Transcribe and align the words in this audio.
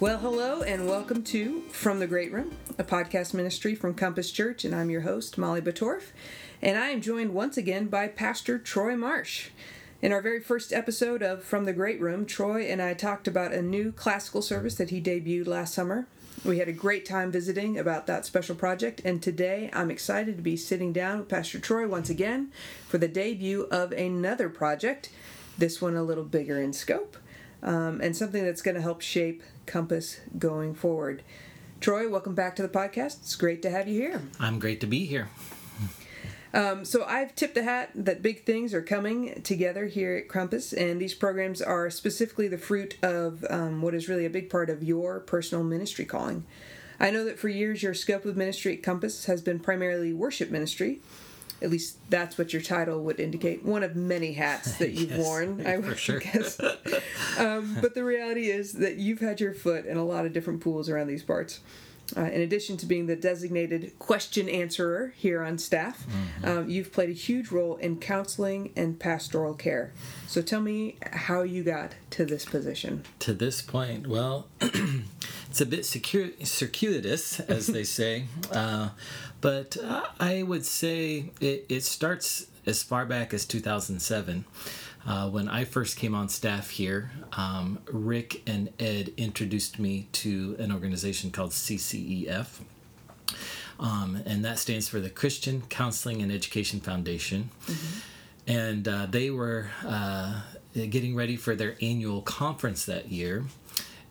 Well, 0.00 0.16
hello 0.16 0.62
and 0.62 0.88
welcome 0.88 1.22
to 1.24 1.60
From 1.72 2.00
the 2.00 2.06
Great 2.06 2.32
Room, 2.32 2.56
a 2.78 2.84
podcast 2.84 3.34
ministry 3.34 3.74
from 3.74 3.92
Compass 3.92 4.30
Church, 4.30 4.64
and 4.64 4.74
I'm 4.74 4.88
your 4.88 5.02
host, 5.02 5.36
Molly 5.36 5.60
Batorf. 5.60 6.12
And 6.62 6.78
I 6.78 6.86
am 6.86 7.02
joined 7.02 7.34
once 7.34 7.58
again 7.58 7.88
by 7.88 8.08
Pastor 8.08 8.58
Troy 8.58 8.96
Marsh. 8.96 9.50
In 10.00 10.10
our 10.10 10.22
very 10.22 10.40
first 10.40 10.72
episode 10.72 11.22
of 11.22 11.44
From 11.44 11.66
the 11.66 11.74
Great 11.74 12.00
Room, 12.00 12.24
Troy 12.24 12.62
and 12.62 12.80
I 12.80 12.94
talked 12.94 13.28
about 13.28 13.52
a 13.52 13.60
new 13.60 13.92
classical 13.92 14.40
service 14.40 14.76
that 14.76 14.88
he 14.88 15.02
debuted 15.02 15.46
last 15.46 15.74
summer. 15.74 16.06
We 16.46 16.60
had 16.60 16.68
a 16.68 16.72
great 16.72 17.04
time 17.04 17.30
visiting 17.30 17.78
about 17.78 18.06
that 18.06 18.24
special 18.24 18.54
project, 18.54 19.02
and 19.04 19.22
today 19.22 19.68
I'm 19.74 19.90
excited 19.90 20.38
to 20.38 20.42
be 20.42 20.56
sitting 20.56 20.94
down 20.94 21.18
with 21.18 21.28
Pastor 21.28 21.58
Troy 21.58 21.86
once 21.86 22.08
again 22.08 22.52
for 22.88 22.96
the 22.96 23.06
debut 23.06 23.68
of 23.70 23.92
another 23.92 24.48
project, 24.48 25.10
this 25.58 25.82
one 25.82 25.94
a 25.94 26.02
little 26.02 26.24
bigger 26.24 26.58
in 26.58 26.72
scope, 26.72 27.18
um, 27.62 28.00
and 28.00 28.16
something 28.16 28.42
that's 28.42 28.62
going 28.62 28.76
to 28.76 28.80
help 28.80 29.02
shape 29.02 29.42
Compass 29.70 30.18
going 30.36 30.74
forward. 30.74 31.22
Troy, 31.80 32.08
welcome 32.08 32.34
back 32.34 32.56
to 32.56 32.62
the 32.62 32.68
podcast. 32.68 33.20
It's 33.20 33.36
great 33.36 33.62
to 33.62 33.70
have 33.70 33.86
you 33.86 34.00
here. 34.00 34.22
I'm 34.40 34.58
great 34.58 34.80
to 34.80 34.86
be 34.88 35.06
here. 35.06 35.28
Um, 36.52 36.84
so 36.84 37.04
I've 37.04 37.36
tipped 37.36 37.54
the 37.54 37.62
hat 37.62 37.90
that 37.94 38.20
big 38.20 38.44
things 38.44 38.74
are 38.74 38.82
coming 38.82 39.40
together 39.42 39.86
here 39.86 40.16
at 40.16 40.28
Compass, 40.28 40.72
and 40.72 41.00
these 41.00 41.14
programs 41.14 41.62
are 41.62 41.88
specifically 41.88 42.48
the 42.48 42.58
fruit 42.58 42.96
of 43.04 43.44
um, 43.48 43.80
what 43.80 43.94
is 43.94 44.08
really 44.08 44.26
a 44.26 44.30
big 44.30 44.50
part 44.50 44.68
of 44.68 44.82
your 44.82 45.20
personal 45.20 45.62
ministry 45.62 46.04
calling. 46.04 46.44
I 46.98 47.12
know 47.12 47.24
that 47.24 47.38
for 47.38 47.48
years 47.48 47.84
your 47.84 47.94
scope 47.94 48.24
of 48.24 48.36
ministry 48.36 48.76
at 48.76 48.82
Compass 48.82 49.26
has 49.26 49.40
been 49.40 49.60
primarily 49.60 50.12
worship 50.12 50.50
ministry. 50.50 51.00
At 51.62 51.70
least 51.70 51.98
that's 52.10 52.38
what 52.38 52.52
your 52.52 52.62
title 52.62 53.02
would 53.04 53.20
indicate. 53.20 53.64
One 53.64 53.82
of 53.82 53.94
many 53.96 54.32
hats 54.32 54.76
that 54.78 54.92
you've 54.92 55.10
Yes, 55.10 55.18
worn, 55.26 55.66
I 55.66 55.76
for 55.76 55.88
would 55.88 55.98
sure. 55.98 56.20
guess. 56.20 56.58
um, 57.38 57.76
but 57.80 57.94
the 57.94 58.04
reality 58.04 58.48
is 58.50 58.72
that 58.74 58.96
you've 58.96 59.20
had 59.20 59.40
your 59.40 59.52
foot 59.54 59.86
in 59.86 59.96
a 59.96 60.04
lot 60.04 60.26
of 60.26 60.32
different 60.32 60.60
pools 60.60 60.88
around 60.88 61.06
these 61.08 61.22
parts. 61.22 61.60
Uh, 62.16 62.22
in 62.22 62.40
addition 62.40 62.76
to 62.76 62.86
being 62.86 63.06
the 63.06 63.14
designated 63.14 63.96
question 64.00 64.48
answerer 64.48 65.12
here 65.16 65.44
on 65.44 65.56
staff, 65.58 66.04
um, 66.42 66.68
you've 66.68 66.92
played 66.92 67.08
a 67.08 67.12
huge 67.12 67.52
role 67.52 67.76
in 67.76 67.96
counseling 68.00 68.72
and 68.74 68.98
pastoral 68.98 69.54
care. 69.54 69.92
So 70.26 70.42
tell 70.42 70.60
me 70.60 70.96
how 71.12 71.42
you 71.42 71.62
got 71.62 71.92
to 72.10 72.24
this 72.24 72.44
position. 72.44 73.04
To 73.20 73.32
this 73.32 73.62
point, 73.62 74.08
well, 74.08 74.48
it's 74.60 75.60
a 75.60 75.66
bit 75.66 75.82
circu- 75.82 76.44
circuitous, 76.44 77.38
as 77.38 77.68
they 77.68 77.84
say, 77.84 78.24
uh, 78.52 78.88
but 79.40 79.76
uh, 79.82 80.04
I 80.18 80.42
would 80.42 80.64
say 80.64 81.30
it, 81.40 81.66
it 81.68 81.84
starts 81.84 82.46
as 82.66 82.82
far 82.82 83.06
back 83.06 83.32
as 83.32 83.44
2007. 83.44 84.44
Uh, 85.06 85.30
when 85.30 85.48
I 85.48 85.64
first 85.64 85.96
came 85.96 86.14
on 86.14 86.28
staff 86.28 86.70
here, 86.70 87.10
um, 87.32 87.78
Rick 87.90 88.42
and 88.46 88.70
Ed 88.78 89.12
introduced 89.16 89.78
me 89.78 90.08
to 90.12 90.56
an 90.58 90.70
organization 90.70 91.30
called 91.30 91.52
CCEF. 91.52 92.60
Um, 93.78 94.22
and 94.26 94.44
that 94.44 94.58
stands 94.58 94.88
for 94.88 95.00
the 95.00 95.08
Christian 95.08 95.62
Counseling 95.70 96.20
and 96.20 96.30
Education 96.30 96.80
Foundation. 96.80 97.48
And 98.46 98.86
uh, 98.86 99.06
they 99.06 99.30
were 99.30 99.70
uh, 99.86 100.42
getting 100.74 101.14
ready 101.14 101.36
for 101.36 101.54
their 101.54 101.76
annual 101.80 102.20
conference 102.20 102.84
that 102.84 103.10
year. 103.10 103.44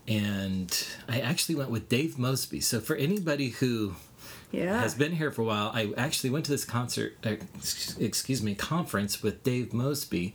And 0.08 0.88
I 1.08 1.20
actually 1.20 1.54
went 1.54 1.70
with 1.70 1.88
Dave 1.88 2.18
Mosby. 2.18 2.62
So, 2.62 2.80
for 2.80 2.96
anybody 2.96 3.50
who 3.50 3.96
Yeah. 4.52 4.82
has 4.82 4.96
been 4.96 5.12
here 5.12 5.32
for 5.32 5.44
a 5.44 5.46
while, 5.46 5.72
I 5.74 5.94
actually 5.96 6.32
went 6.32 6.46
to 6.46 6.52
this 6.52 6.66
concert, 6.66 7.18
uh, 7.24 7.36
excuse 8.00 8.42
me, 8.42 8.56
conference 8.56 9.22
with 9.22 9.44
Dave 9.44 9.74
Mosby, 9.74 10.34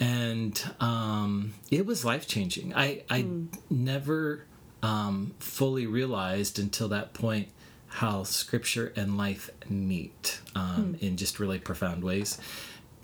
and 0.00 0.60
um, 0.80 1.54
it 1.70 1.86
was 1.86 2.04
life 2.04 2.26
changing. 2.26 2.74
I 2.74 3.02
I 3.08 3.26
never 3.70 4.44
um, 4.82 5.34
fully 5.38 5.86
realized 5.86 6.58
until 6.58 6.88
that 6.88 7.14
point 7.14 7.48
how 7.88 8.22
Scripture 8.22 8.92
and 8.96 9.16
life 9.16 9.50
meet 9.68 10.40
um, 10.54 10.96
in 11.00 11.16
just 11.16 11.40
really 11.40 11.58
profound 11.58 12.04
ways. 12.04 12.38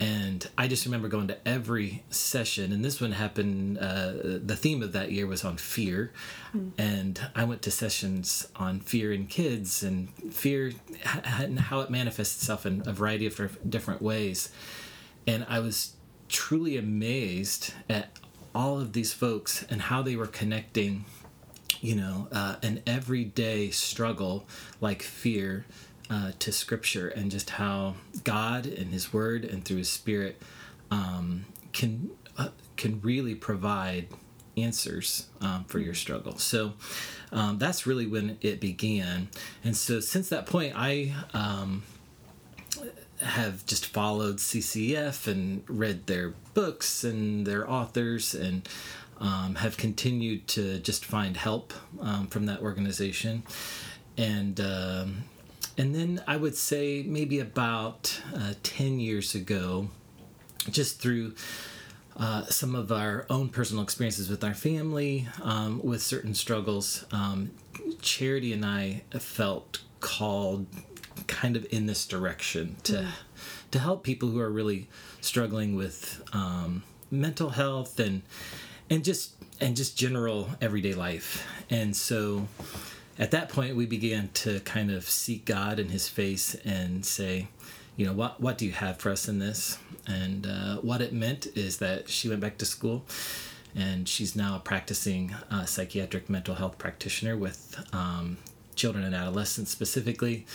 And 0.00 0.46
I 0.58 0.66
just 0.66 0.84
remember 0.84 1.08
going 1.08 1.28
to 1.28 1.48
every 1.48 2.02
session, 2.10 2.72
and 2.72 2.84
this 2.84 3.00
one 3.00 3.12
happened. 3.12 3.78
Uh, 3.78 4.12
the 4.42 4.56
theme 4.56 4.82
of 4.82 4.92
that 4.92 5.12
year 5.12 5.26
was 5.26 5.44
on 5.44 5.56
fear, 5.56 6.12
and 6.76 7.20
I 7.34 7.44
went 7.44 7.62
to 7.62 7.70
sessions 7.70 8.48
on 8.56 8.80
fear 8.80 9.12
in 9.12 9.26
kids 9.26 9.82
and 9.82 10.08
fear 10.32 10.72
and 11.24 11.60
how 11.60 11.80
it 11.80 11.90
manifests 11.90 12.36
itself 12.42 12.66
in 12.66 12.82
a 12.86 12.92
variety 12.92 13.26
of 13.26 13.58
different 13.68 14.02
ways. 14.02 14.50
And 15.26 15.46
I 15.48 15.60
was 15.60 15.94
truly 16.28 16.76
amazed 16.76 17.72
at 17.88 18.18
all 18.54 18.80
of 18.80 18.92
these 18.92 19.12
folks 19.12 19.64
and 19.70 19.82
how 19.82 20.02
they 20.02 20.16
were 20.16 20.26
connecting 20.26 21.04
you 21.80 21.94
know, 21.94 22.28
uh, 22.32 22.56
an 22.62 22.82
everyday 22.86 23.70
struggle 23.70 24.46
like 24.80 25.02
fear 25.02 25.66
uh, 26.10 26.32
to 26.38 26.52
Scripture, 26.52 27.08
and 27.08 27.30
just 27.30 27.50
how 27.50 27.94
God 28.24 28.66
and 28.66 28.92
His 28.92 29.12
Word 29.12 29.44
and 29.44 29.64
through 29.64 29.78
His 29.78 29.90
Spirit 29.90 30.40
um, 30.90 31.46
can 31.72 32.10
uh, 32.36 32.48
can 32.76 33.00
really 33.00 33.34
provide 33.34 34.08
answers 34.56 35.28
um, 35.40 35.64
for 35.64 35.78
your 35.78 35.94
struggle. 35.94 36.38
So 36.38 36.74
um, 37.32 37.58
that's 37.58 37.86
really 37.86 38.06
when 38.06 38.38
it 38.40 38.60
began, 38.60 39.28
and 39.62 39.76
so 39.76 40.00
since 40.00 40.28
that 40.28 40.46
point, 40.46 40.74
I. 40.76 41.14
Um, 41.32 41.82
have 43.20 43.64
just 43.64 43.86
followed 43.86 44.36
CCEF 44.36 45.28
and 45.28 45.62
read 45.68 46.06
their 46.08 46.34
books 46.52 47.04
and 47.04 47.46
their 47.46 47.68
authors 47.70 48.34
and 48.34 48.68
um, 49.20 49.54
have 49.56 49.76
continued 49.76 50.46
to 50.48 50.78
just 50.80 51.04
find 51.04 51.36
help 51.36 51.72
um, 52.00 52.26
from 52.26 52.46
that 52.46 52.60
organization. 52.60 53.44
And 54.16 54.60
um, 54.60 55.24
and 55.76 55.94
then 55.94 56.22
I 56.26 56.36
would 56.36 56.56
say 56.56 57.04
maybe 57.06 57.38
about 57.40 58.20
uh, 58.34 58.54
10 58.62 59.00
years 59.00 59.34
ago, 59.34 59.88
just 60.70 61.00
through 61.00 61.34
uh, 62.16 62.44
some 62.46 62.74
of 62.74 62.92
our 62.92 63.26
own 63.28 63.48
personal 63.48 63.82
experiences 63.82 64.30
with 64.30 64.44
our 64.44 64.54
family, 64.54 65.26
um, 65.42 65.80
with 65.82 66.02
certain 66.02 66.34
struggles, 66.34 67.04
um, 67.10 67.50
Charity 68.00 68.52
and 68.52 68.64
I 68.64 69.02
felt 69.18 69.80
called 70.00 70.66
kind 71.26 71.56
of 71.56 71.66
in 71.70 71.86
this 71.86 72.06
direction 72.06 72.76
to 72.84 73.08
to 73.70 73.78
help 73.78 74.04
people 74.04 74.28
who 74.28 74.38
are 74.40 74.50
really 74.50 74.88
struggling 75.20 75.74
with 75.74 76.22
um, 76.32 76.82
mental 77.10 77.50
health 77.50 77.98
and 77.98 78.22
and 78.90 79.02
just 79.04 79.34
and 79.60 79.76
just 79.76 79.96
general 79.96 80.50
everyday 80.60 80.94
life. 80.94 81.46
And 81.70 81.96
so 81.96 82.46
at 83.18 83.30
that 83.30 83.48
point 83.48 83.76
we 83.76 83.86
began 83.86 84.28
to 84.34 84.60
kind 84.60 84.90
of 84.90 85.08
seek 85.08 85.44
God 85.44 85.78
in 85.78 85.88
his 85.88 86.08
face 86.08 86.54
and 86.64 87.04
say, 87.04 87.48
you 87.96 88.06
know, 88.06 88.12
what 88.12 88.40
what 88.40 88.58
do 88.58 88.66
you 88.66 88.72
have 88.72 88.98
for 88.98 89.10
us 89.10 89.28
in 89.28 89.38
this? 89.38 89.78
And 90.06 90.46
uh, 90.46 90.76
what 90.78 91.00
it 91.00 91.12
meant 91.12 91.46
is 91.56 91.78
that 91.78 92.08
she 92.08 92.28
went 92.28 92.40
back 92.40 92.58
to 92.58 92.66
school 92.66 93.04
and 93.74 94.08
she's 94.08 94.36
now 94.36 94.56
a 94.56 94.60
practicing 94.60 95.34
uh, 95.50 95.64
psychiatric 95.64 96.28
mental 96.28 96.54
health 96.54 96.78
practitioner 96.78 97.36
with 97.36 97.76
um, 97.92 98.36
children 98.76 99.04
and 99.04 99.14
adolescents 99.14 99.70
specifically. 99.70 100.46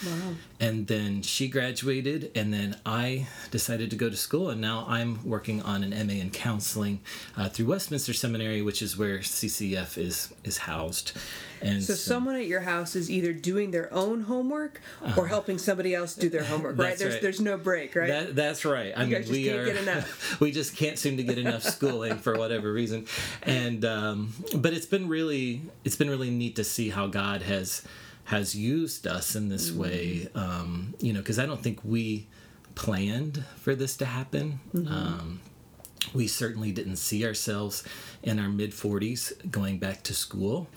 And 0.59 0.87
then 0.87 1.21
she 1.21 1.47
graduated, 1.47 2.31
and 2.35 2.53
then 2.53 2.77
I 2.85 3.27
decided 3.51 3.89
to 3.91 3.95
go 3.95 4.09
to 4.09 4.15
school, 4.15 4.49
and 4.49 4.59
now 4.61 4.85
I'm 4.87 5.25
working 5.27 5.61
on 5.61 5.83
an 5.83 5.91
MA 6.07 6.13
in 6.13 6.29
counseling 6.31 6.99
uh, 7.37 7.49
through 7.49 7.67
Westminster 7.67 8.13
Seminary, 8.13 8.61
which 8.61 8.81
is 8.81 8.97
where 8.97 9.19
CCEF 9.19 9.97
is 9.97 10.33
is 10.43 10.59
housed. 10.59 11.13
And 11.61 11.83
So 11.83 11.93
someone 11.93 12.35
at 12.35 12.45
your 12.45 12.61
house 12.61 12.95
is 12.95 13.09
either 13.09 13.33
doing 13.33 13.71
their 13.71 13.93
own 13.93 14.21
homework 14.21 14.81
or 15.17 15.27
helping 15.27 15.57
somebody 15.57 15.93
else 15.93 16.15
do 16.15 16.29
their 16.29 16.43
homework, 16.43 16.77
right? 16.77 16.97
There's 16.97 17.13
right. 17.13 17.21
there's 17.21 17.39
no 17.39 17.57
break, 17.57 17.95
right? 17.95 18.07
That, 18.07 18.35
that's 18.35 18.65
right. 18.65 18.93
I 18.95 19.01
mean, 19.01 19.11
guys 19.11 19.27
just 19.27 19.31
we 19.31 19.45
can't 19.45 19.59
are. 19.59 19.65
get 19.65 19.75
enough. 19.77 20.39
we 20.39 20.51
just 20.51 20.75
can't 20.75 20.97
seem 20.97 21.17
to 21.17 21.23
get 21.23 21.37
enough 21.37 21.63
schooling 21.63 22.17
for 22.17 22.37
whatever 22.37 22.71
reason, 22.71 23.07
and 23.43 23.83
um, 23.85 24.33
but 24.55 24.73
it's 24.73 24.85
been 24.85 25.07
really 25.07 25.61
it's 25.83 25.95
been 25.95 26.09
really 26.09 26.31
neat 26.31 26.55
to 26.57 26.63
see 26.63 26.89
how 26.89 27.07
God 27.07 27.41
has 27.43 27.83
has 28.25 28.55
used 28.55 29.07
us 29.07 29.35
in 29.35 29.49
this 29.49 29.71
way. 29.71 30.27
Um, 30.35 30.93
you 30.99 31.13
know, 31.13 31.19
because 31.19 31.39
I 31.39 31.45
don't 31.45 31.61
think 31.61 31.79
we 31.83 32.27
planned 32.75 33.43
for 33.57 33.75
this 33.75 33.97
to 33.97 34.05
happen. 34.05 34.59
Um, 34.73 35.41
we 36.13 36.27
certainly 36.27 36.71
didn't 36.71 36.95
see 36.95 37.25
ourselves 37.25 37.83
in 38.23 38.39
our 38.39 38.49
mid 38.49 38.71
40s 38.71 39.49
going 39.51 39.79
back 39.79 40.03
to 40.03 40.13
school 40.13 40.67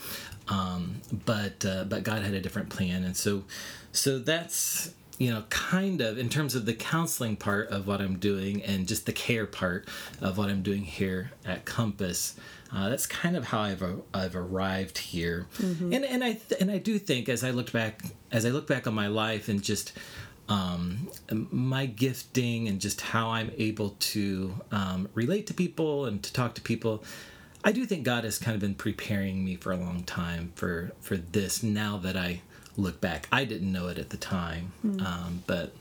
um, 0.48 1.00
but 1.24 1.64
uh, 1.64 1.84
but 1.84 2.02
God 2.02 2.22
had 2.22 2.34
a 2.34 2.40
different 2.40 2.68
plan 2.68 3.04
and 3.04 3.16
so 3.16 3.44
so 3.92 4.18
that's 4.18 4.92
you 5.18 5.30
know 5.30 5.44
kind 5.50 6.00
of 6.00 6.18
in 6.18 6.28
terms 6.28 6.54
of 6.54 6.66
the 6.66 6.74
counseling 6.74 7.36
part 7.36 7.68
of 7.68 7.86
what 7.86 8.00
I'm 8.00 8.18
doing 8.18 8.62
and 8.62 8.86
just 8.88 9.06
the 9.06 9.12
care 9.12 9.46
part 9.46 9.88
of 10.20 10.38
what 10.38 10.48
I'm 10.48 10.62
doing 10.62 10.82
here 10.84 11.32
at 11.44 11.64
Compass 11.64 12.34
uh, 12.74 12.88
that's 12.88 13.06
kind 13.06 13.36
of 13.36 13.44
how 13.44 13.60
I've, 13.60 13.84
I've 14.14 14.34
arrived 14.34 14.96
here 14.98 15.46
and 15.92 16.04
and 16.04 16.24
I 16.24 16.32
th- 16.34 16.60
and 16.60 16.70
I 16.70 16.78
do 16.78 16.98
think 16.98 17.28
as 17.28 17.44
I 17.44 17.50
looked 17.50 17.72
back 17.72 18.02
as 18.32 18.44
I 18.46 18.50
look 18.50 18.66
back 18.66 18.86
on 18.86 18.94
my 18.94 19.08
life 19.08 19.48
and 19.48 19.62
just 19.62 19.92
um, 20.48 21.08
my 21.30 21.86
gifting 21.86 22.68
and 22.68 22.80
just 22.80 23.00
how 23.00 23.30
I'm 23.30 23.52
able 23.56 23.90
to 23.90 24.54
um, 24.72 25.08
relate 25.14 25.46
to 25.46 25.54
people 25.54 26.04
and 26.06 26.22
to 26.22 26.32
talk 26.32 26.54
to 26.56 26.60
people. 26.60 27.04
I 27.64 27.72
do 27.72 27.84
think 27.86 28.04
God 28.04 28.24
has 28.24 28.38
kind 28.38 28.54
of 28.54 28.60
been 28.60 28.74
preparing 28.74 29.44
me 29.44 29.56
for 29.56 29.72
a 29.72 29.76
long 29.76 30.02
time 30.04 30.52
for 30.54 30.92
for 31.00 31.16
this. 31.16 31.62
Now 31.62 31.96
that 31.98 32.16
I 32.16 32.40
look 32.76 33.00
back, 33.00 33.28
I 33.30 33.44
didn't 33.44 33.70
know 33.70 33.88
it 33.88 33.98
at 33.98 34.10
the 34.10 34.16
time, 34.16 34.72
Hmm. 34.82 35.00
um, 35.00 35.42
but 35.46 35.72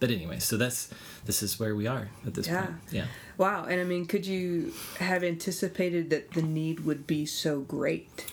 but 0.00 0.10
anyway, 0.10 0.38
so 0.38 0.56
that's 0.56 0.88
this 1.26 1.42
is 1.42 1.60
where 1.60 1.74
we 1.76 1.86
are 1.86 2.08
at 2.26 2.34
this 2.34 2.46
Yeah. 2.46 2.62
point. 2.66 2.76
Yeah. 2.90 3.06
Wow. 3.36 3.64
And 3.66 3.80
I 3.80 3.84
mean, 3.84 4.06
could 4.06 4.26
you 4.26 4.72
have 4.98 5.22
anticipated 5.22 6.10
that 6.10 6.32
the 6.32 6.42
need 6.42 6.80
would 6.80 7.06
be 7.06 7.26
so 7.26 7.60
great? 7.60 8.24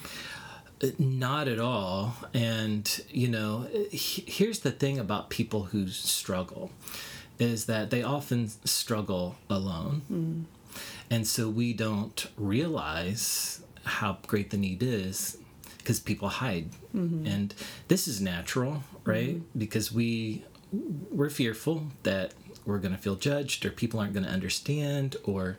Uh, 0.82 0.88
Not 0.98 1.48
at 1.48 1.60
all. 1.60 2.16
And, 2.34 3.02
you 3.10 3.28
know, 3.28 3.68
he- 3.92 4.24
here's 4.28 4.60
the 4.60 4.72
thing 4.72 4.98
about 5.00 5.30
people 5.30 5.66
who 5.66 5.88
struggle 5.90 6.72
is 7.40 7.66
that 7.66 7.90
they 7.90 8.02
often 8.04 8.50
struggle 8.64 9.36
alone. 9.50 10.46
And 11.10 11.26
so 11.26 11.50
we 11.50 11.74
don't 11.74 12.28
realize 12.38 13.62
how 13.84 14.18
great 14.28 14.50
the 14.50 14.58
need 14.58 14.84
is 14.84 15.38
because 15.78 16.00
people 16.00 16.28
hide. 16.28 16.70
And 17.28 17.54
this 17.88 18.08
is 18.08 18.20
natural, 18.20 18.84
right? 19.06 19.42
Because 19.58 19.92
we 19.92 20.44
we're 21.12 21.30
fearful 21.30 21.84
that 22.04 22.34
we're 22.66 22.80
going 22.80 22.92
to 22.92 22.98
feel 22.98 23.16
judged 23.16 23.66
or 23.66 23.72
people 23.72 24.00
aren't 24.00 24.14
going 24.14 24.26
to 24.26 24.32
understand 24.32 25.16
or 25.24 25.58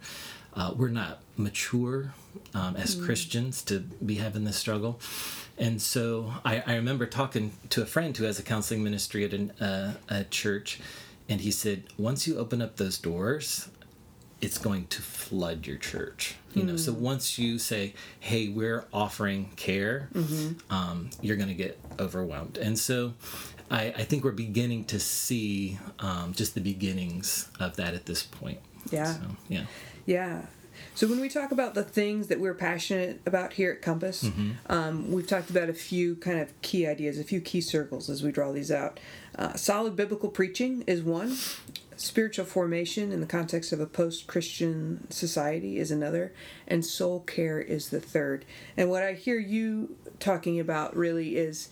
uh, 0.54 0.72
we're 0.76 0.88
not 0.88 1.20
mature 1.36 2.12
um, 2.54 2.76
as 2.76 2.94
Christians 2.94 3.62
to 3.62 3.80
be 3.80 4.16
having 4.16 4.44
this 4.44 4.56
struggle. 4.56 5.00
And 5.56 5.80
so 5.80 6.34
I, 6.44 6.62
I 6.66 6.74
remember 6.76 7.06
talking 7.06 7.52
to 7.70 7.82
a 7.82 7.86
friend 7.86 8.16
who 8.16 8.24
has 8.24 8.38
a 8.38 8.42
counseling 8.42 8.82
ministry 8.82 9.24
at 9.24 9.32
an, 9.32 9.50
uh, 9.52 9.94
a 10.08 10.24
church, 10.24 10.80
and 11.28 11.40
he 11.40 11.50
said, 11.50 11.84
once 11.96 12.26
you 12.26 12.38
open 12.38 12.60
up 12.60 12.76
those 12.76 12.98
doors, 12.98 13.68
it's 14.40 14.58
going 14.58 14.86
to 14.88 15.02
flood 15.02 15.66
your 15.66 15.76
church. 15.76 16.36
You 16.54 16.64
know, 16.64 16.76
so 16.76 16.92
once 16.92 17.38
you 17.38 17.58
say, 17.58 17.94
"Hey, 18.18 18.48
we're 18.48 18.84
offering 18.92 19.50
care," 19.56 20.08
um, 20.70 21.10
you're 21.20 21.36
going 21.36 21.48
to 21.48 21.54
get 21.54 21.78
overwhelmed. 22.00 22.58
And 22.58 22.76
so, 22.78 23.14
I, 23.70 23.86
I 23.96 24.04
think 24.04 24.24
we're 24.24 24.32
beginning 24.32 24.84
to 24.86 24.98
see 24.98 25.78
um, 26.00 26.32
just 26.34 26.54
the 26.54 26.60
beginnings 26.60 27.48
of 27.60 27.76
that 27.76 27.94
at 27.94 28.06
this 28.06 28.22
point. 28.22 28.58
Yeah. 28.90 29.14
So, 29.14 29.20
yeah. 29.48 29.64
Yeah. 30.06 30.42
So 30.94 31.06
when 31.06 31.20
we 31.20 31.28
talk 31.28 31.50
about 31.52 31.74
the 31.74 31.82
things 31.84 32.28
that 32.28 32.40
we're 32.40 32.54
passionate 32.54 33.20
about 33.26 33.52
here 33.52 33.72
at 33.72 33.82
Compass, 33.82 34.28
um, 34.66 35.12
we've 35.12 35.26
talked 35.26 35.50
about 35.50 35.68
a 35.68 35.74
few 35.74 36.16
kind 36.16 36.40
of 36.40 36.60
key 36.62 36.86
ideas, 36.86 37.18
a 37.18 37.24
few 37.24 37.40
key 37.40 37.60
circles 37.60 38.08
as 38.08 38.22
we 38.22 38.32
draw 38.32 38.50
these 38.52 38.70
out. 38.72 38.98
Uh, 39.36 39.54
solid 39.54 39.94
biblical 39.96 40.28
preaching 40.28 40.82
is 40.86 41.02
one. 41.02 41.36
Spiritual 42.00 42.46
formation 42.46 43.10
in 43.10 43.20
the 43.20 43.26
context 43.26 43.72
of 43.72 43.80
a 43.80 43.86
post-Christian 43.86 45.10
society 45.10 45.78
is 45.78 45.90
another, 45.90 46.32
and 46.68 46.84
soul 46.86 47.20
care 47.20 47.60
is 47.60 47.90
the 47.90 48.00
third. 48.00 48.44
And 48.76 48.88
what 48.88 49.02
I 49.02 49.14
hear 49.14 49.38
you 49.38 49.96
talking 50.20 50.60
about 50.60 50.96
really 50.96 51.36
is 51.36 51.68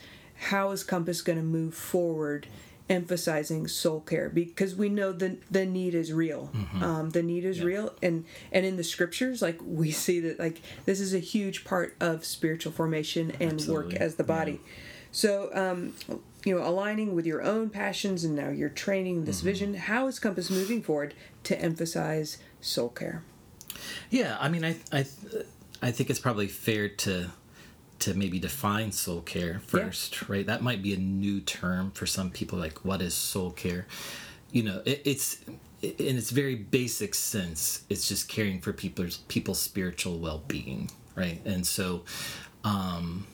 how 0.51 0.73
is 0.73 0.83
Compass 0.83 1.23
going 1.23 1.39
to 1.39 1.45
move 1.45 1.75
forward 1.75 2.49
emphasizing 2.89 3.69
soul 3.69 4.01
care? 4.01 4.29
Because 4.29 4.75
we 4.75 4.89
know 4.89 5.13
the 5.13 5.39
the 5.49 5.65
need 5.65 5.95
is 5.95 6.13
real. 6.13 6.51
Um, 6.83 7.11
the 7.11 7.23
need 7.23 7.45
is 7.45 7.63
real 7.63 7.95
and 8.03 8.25
and 8.51 8.67
in 8.67 8.77
the 8.77 8.85
scriptures 8.85 9.41
like 9.41 9.61
we 9.65 9.91
see 9.93 10.19
that 10.21 10.39
like 10.41 10.61
this 10.87 10.99
is 11.01 11.15
a 11.15 11.19
huge 11.21 11.65
part 11.65 11.97
of 12.01 12.25
spiritual 12.25 12.73
formation 12.73 13.33
and 13.41 13.61
work 13.67 13.95
as 13.95 14.17
the 14.17 14.25
body. 14.25 14.61
So 15.13 15.51
um 15.55 15.95
you 16.47 16.55
know 16.55 16.67
aligning 16.67 17.15
with 17.15 17.27
your 17.27 17.43
own 17.43 17.69
passions 17.69 18.25
and 18.25 18.35
now 18.35 18.49
you're 18.49 18.71
training 18.71 19.25
this 19.27 19.41
vision 19.43 19.75
how 19.75 20.07
is 20.07 20.19
compass 20.19 20.49
moving 20.51 20.81
forward 20.81 21.13
to 21.43 21.61
emphasize 21.61 22.39
soul 22.61 22.89
care 22.89 23.23
Yeah, 24.11 24.37
I 24.41 24.49
mean, 24.49 24.65
I, 24.65 24.77
I, 24.93 25.05
I 25.83 25.91
think 25.91 26.11
it's 26.11 26.19
probably 26.19 26.49
fair 26.49 26.89
to, 26.89 27.31
to 28.01 28.15
maybe 28.15 28.39
define 28.39 28.93
soul 28.93 29.21
care 29.21 29.61
first, 29.67 30.29
right? 30.29 30.47
That 30.47 30.63
might 30.63 30.83
be 30.83 30.95
a 30.95 30.97
new 30.97 31.41
term 31.41 31.91
for 31.91 32.07
some 32.07 32.31
people. 32.31 32.59
Like, 32.59 32.85
what 32.85 33.03
is 33.03 33.15
soul 33.15 33.51
care? 33.51 33.87
You 34.53 34.63
know, 34.63 34.83
it, 34.85 35.03
it's 35.05 35.41
in 35.83 36.17
its 36.17 36.31
very 36.31 36.55
basic 36.55 37.15
sense, 37.15 37.85
it's 37.91 38.09
just 38.09 38.29
caring 38.29 38.61
for 38.61 38.73
people's 38.73 39.19
people's 39.29 39.61
spiritual 39.61 40.19
well 40.19 40.43
being, 40.49 40.91
right? 41.15 41.41
And 41.45 41.67
so, 41.67 42.05
um, 42.65 43.27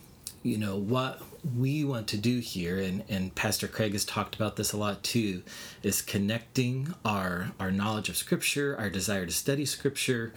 you 0.42 0.58
know 0.58 0.76
what 0.76 1.20
we 1.56 1.84
want 1.84 2.06
to 2.08 2.16
do 2.16 2.38
here 2.38 2.78
and, 2.78 3.02
and 3.08 3.34
pastor 3.34 3.66
craig 3.66 3.92
has 3.92 4.04
talked 4.04 4.34
about 4.34 4.56
this 4.56 4.72
a 4.72 4.76
lot 4.76 5.02
too 5.02 5.42
is 5.82 6.02
connecting 6.02 6.94
our 7.04 7.52
our 7.58 7.70
knowledge 7.70 8.08
of 8.08 8.16
scripture 8.16 8.76
our 8.78 8.90
desire 8.90 9.26
to 9.26 9.32
study 9.32 9.64
scripture 9.64 10.32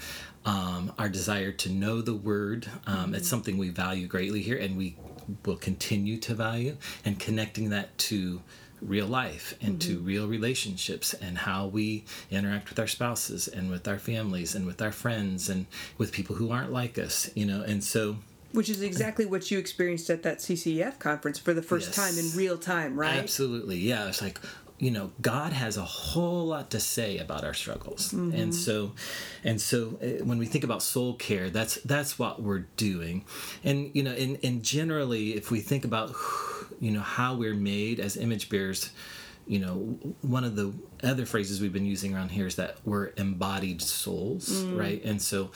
um, 0.45 0.93
our 0.99 1.09
desire 1.09 1.51
to 1.51 1.71
know 1.71 2.01
the 2.01 2.13
word. 2.13 2.67
Um, 2.85 3.15
it's 3.15 3.27
something 3.27 3.57
we 3.57 3.69
value 3.69 4.07
greatly 4.07 4.41
here 4.41 4.57
and 4.57 4.77
we 4.77 4.95
will 5.43 5.55
continue 5.55 6.17
to 6.17 6.35
value 6.35 6.77
and 7.03 7.19
connecting 7.19 7.69
that 7.69 7.97
to 7.97 8.41
real 8.81 9.07
life 9.07 9.55
and 9.61 9.81
to 9.81 9.97
real 9.99 10.27
relationships 10.27 11.13
and 11.15 11.39
how 11.39 11.65
we 11.65 12.05
interact 12.29 12.69
with 12.69 12.79
our 12.79 12.87
spouses 12.87 13.47
and 13.47 13.71
with 13.71 13.87
our 13.87 13.97
families 13.97 14.53
and 14.53 14.67
with 14.67 14.81
our 14.81 14.91
friends 14.91 15.49
and 15.49 15.65
with 15.97 16.11
people 16.11 16.35
who 16.35 16.51
aren't 16.51 16.71
like 16.71 16.99
us 16.99 17.31
you 17.35 17.45
know 17.45 17.63
and 17.63 17.83
so 17.83 18.17
which 18.51 18.69
is 18.69 18.81
exactly 18.81 19.25
what 19.25 19.49
you 19.51 19.59
experienced 19.59 20.09
at 20.09 20.23
that 20.23 20.39
ccef 20.39 20.97
conference 20.99 21.37
for 21.39 21.53
the 21.53 21.61
first 21.61 21.87
Yes. 21.87 21.95
time 21.95 22.17
in 22.17 22.35
real 22.37 22.57
time 22.57 22.97
right 22.99 23.17
Absolutely. 23.17 23.77
Yeah. 23.77 24.07
It's 24.07 24.21
like, 24.21 24.39
you 24.79 24.91
know, 24.91 25.11
God 25.21 25.53
has 25.53 25.77
a 25.77 25.83
whole 25.85 26.47
lot 26.47 26.69
to 26.71 26.79
say 26.79 27.17
about 27.17 27.43
our 27.45 27.53
struggles. 27.53 28.11
And 28.13 28.53
so 28.53 28.91
and 29.43 29.59
so 29.61 29.97
uh, 30.01 30.23
when 30.25 30.37
we 30.37 30.45
think 30.45 30.63
about 30.63 30.81
soul 30.83 31.13
care, 31.15 31.49
that's 31.49 31.75
that's 31.83 32.19
what 32.19 32.41
we're 32.41 32.65
doing. 32.77 33.25
And 33.63 33.89
you 33.93 34.03
know, 34.03 34.11
and 34.11 34.37
and 34.43 34.63
generally 34.63 35.35
if 35.35 35.49
we 35.51 35.59
think 35.61 35.85
about 35.85 36.13
you 36.81 36.91
know 36.91 36.99
how 37.01 37.35
we're 37.35 37.53
made 37.55 37.99
as 38.01 38.17
image 38.17 38.49
bearers, 38.49 38.89
you 39.47 39.59
know, 39.59 39.75
one 40.21 40.43
of 40.43 40.55
the 40.57 40.73
other 41.03 41.25
phrases 41.25 41.61
we've 41.61 41.71
been 41.73 41.85
using 41.85 42.13
around 42.13 42.31
here 42.31 42.47
is 42.47 42.55
that 42.55 42.77
we're 42.83 43.07
embodied 43.15 43.81
souls, 43.81 44.63
right? 44.65 45.01
And 45.05 45.21
so 45.21 45.51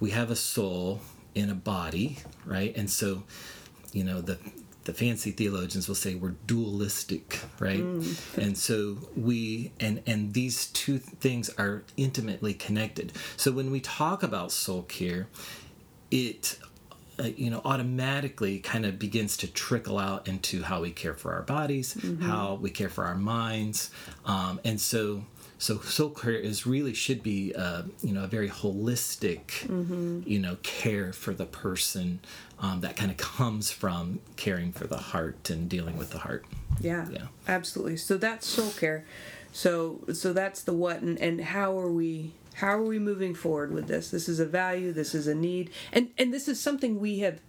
we 0.00 0.10
have 0.12 0.30
a 0.30 0.36
soul 0.36 1.00
in 1.34 1.50
a 1.50 1.54
body, 1.54 2.18
right? 2.44 2.76
And 2.76 2.90
so, 2.90 3.22
you 3.92 4.04
know, 4.04 4.20
the 4.20 4.38
the 4.84 4.92
fancy 4.92 5.30
theologians 5.30 5.86
will 5.86 5.94
say 5.94 6.14
we're 6.16 6.34
dualistic, 6.46 7.40
right? 7.60 7.84
And 8.36 8.56
so 8.56 8.98
we 9.16 9.72
and 9.80 10.02
and 10.06 10.34
these 10.34 10.66
two 10.66 10.98
things 10.98 11.50
are 11.58 11.84
intimately 11.96 12.54
connected. 12.54 13.12
So 13.36 13.52
when 13.52 13.70
we 13.70 13.80
talk 13.80 14.22
about 14.22 14.50
soul 14.52 14.82
care, 14.82 15.28
it 16.10 16.58
uh, 17.18 17.24
you 17.36 17.50
know 17.50 17.60
automatically 17.64 18.58
kind 18.58 18.86
of 18.86 18.98
begins 18.98 19.36
to 19.38 19.46
trickle 19.46 19.98
out 19.98 20.26
into 20.26 20.62
how 20.62 20.80
we 20.80 20.90
care 20.90 21.14
for 21.14 21.32
our 21.34 21.42
bodies 21.42 21.94
how 22.22 22.54
we 22.54 22.70
care 22.70 22.88
for 22.88 23.04
our 23.04 23.14
minds 23.14 23.90
um, 24.24 24.58
and 24.64 24.80
so 24.80 25.22
so 25.62 25.78
soul 25.80 26.10
care 26.10 26.32
is 26.50 26.66
really 26.66 26.92
should 26.92 27.22
be 27.22 27.54
uh, 27.54 27.82
you 28.02 28.12
know 28.12 28.24
a 28.24 28.26
very 28.26 28.48
holistic 28.48 29.44
you 30.26 30.38
know 30.38 30.56
care 30.62 31.12
for 31.12 31.32
the 31.34 31.46
person 31.46 32.18
um, 32.58 32.80
that 32.80 32.96
kind 32.96 33.10
of 33.10 33.16
comes 33.16 33.70
from 33.70 34.18
caring 34.36 34.72
for 34.72 34.86
the 34.86 34.96
heart 34.96 35.50
and 35.50 35.68
dealing 35.68 35.96
with 35.96 36.10
the 36.10 36.18
heart 36.18 36.44
Yeah, 36.80 37.06
Yeah. 37.10 37.26
absolutely. 37.46 37.96
So 38.08 38.16
that's 38.18 38.46
soul 38.46 38.70
care. 38.70 39.04
So 39.52 40.00
so 40.12 40.32
that's 40.32 40.62
the 40.62 40.72
what 40.72 41.00
and, 41.02 41.16
and 41.20 41.40
how 41.40 41.78
are 41.78 41.90
we 41.90 42.32
how 42.54 42.72
are 42.78 42.82
we 42.94 42.98
moving 42.98 43.34
forward 43.34 43.70
with 43.72 43.86
this? 43.86 44.10
This 44.10 44.28
is 44.28 44.40
a 44.40 44.46
value. 44.46 44.92
This 44.92 45.14
is 45.14 45.26
a 45.26 45.34
need, 45.34 45.70
and 45.92 46.08
and 46.18 46.32
this 46.34 46.48
is 46.48 46.60
something 46.60 46.98
we 47.00 47.20
have 47.20 47.40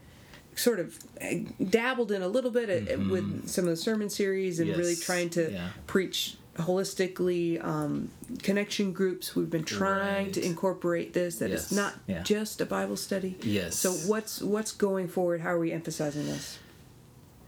sort 0.55 0.79
of 0.79 1.00
eh, 1.20 1.46
dabbled 1.70 2.12
in 2.12 2.22
a 2.22 2.27
little 2.27 2.51
bit 2.51 2.70
at, 2.70 3.00
with 3.13 3.50
some 3.50 3.63
of 3.65 3.72
the 3.72 3.75
sermon 3.88 4.10
series 4.10 4.60
and 4.60 4.70
really 4.77 4.93
Mm-hmm. 4.93 5.12
Trying 5.12 5.29
to 5.32 5.51
Yeah. 5.51 5.70
preach 5.88 6.38
holistically 6.57 7.63
um, 7.63 8.10
connection 8.43 8.91
groups 8.93 9.36
we've 9.36 9.50
been 9.50 9.63
trying 9.63 10.31
to 10.31 10.45
incorporate 10.45 11.13
this 11.13 11.39
that 11.39 11.50
it's 11.51 11.72
not 11.72 11.93
Yeah. 12.07 12.22
just 12.24 12.62
a 12.62 12.65
bible 12.65 12.95
study 12.95 13.36
Yes. 13.41 13.75
so 13.75 13.91
what's 13.91 14.41
what's 14.41 14.72
going 14.72 15.07
forward 15.07 15.41
how 15.41 15.50
are 15.50 15.60
we 15.60 15.72
emphasizing 15.72 16.25
this 16.27 16.60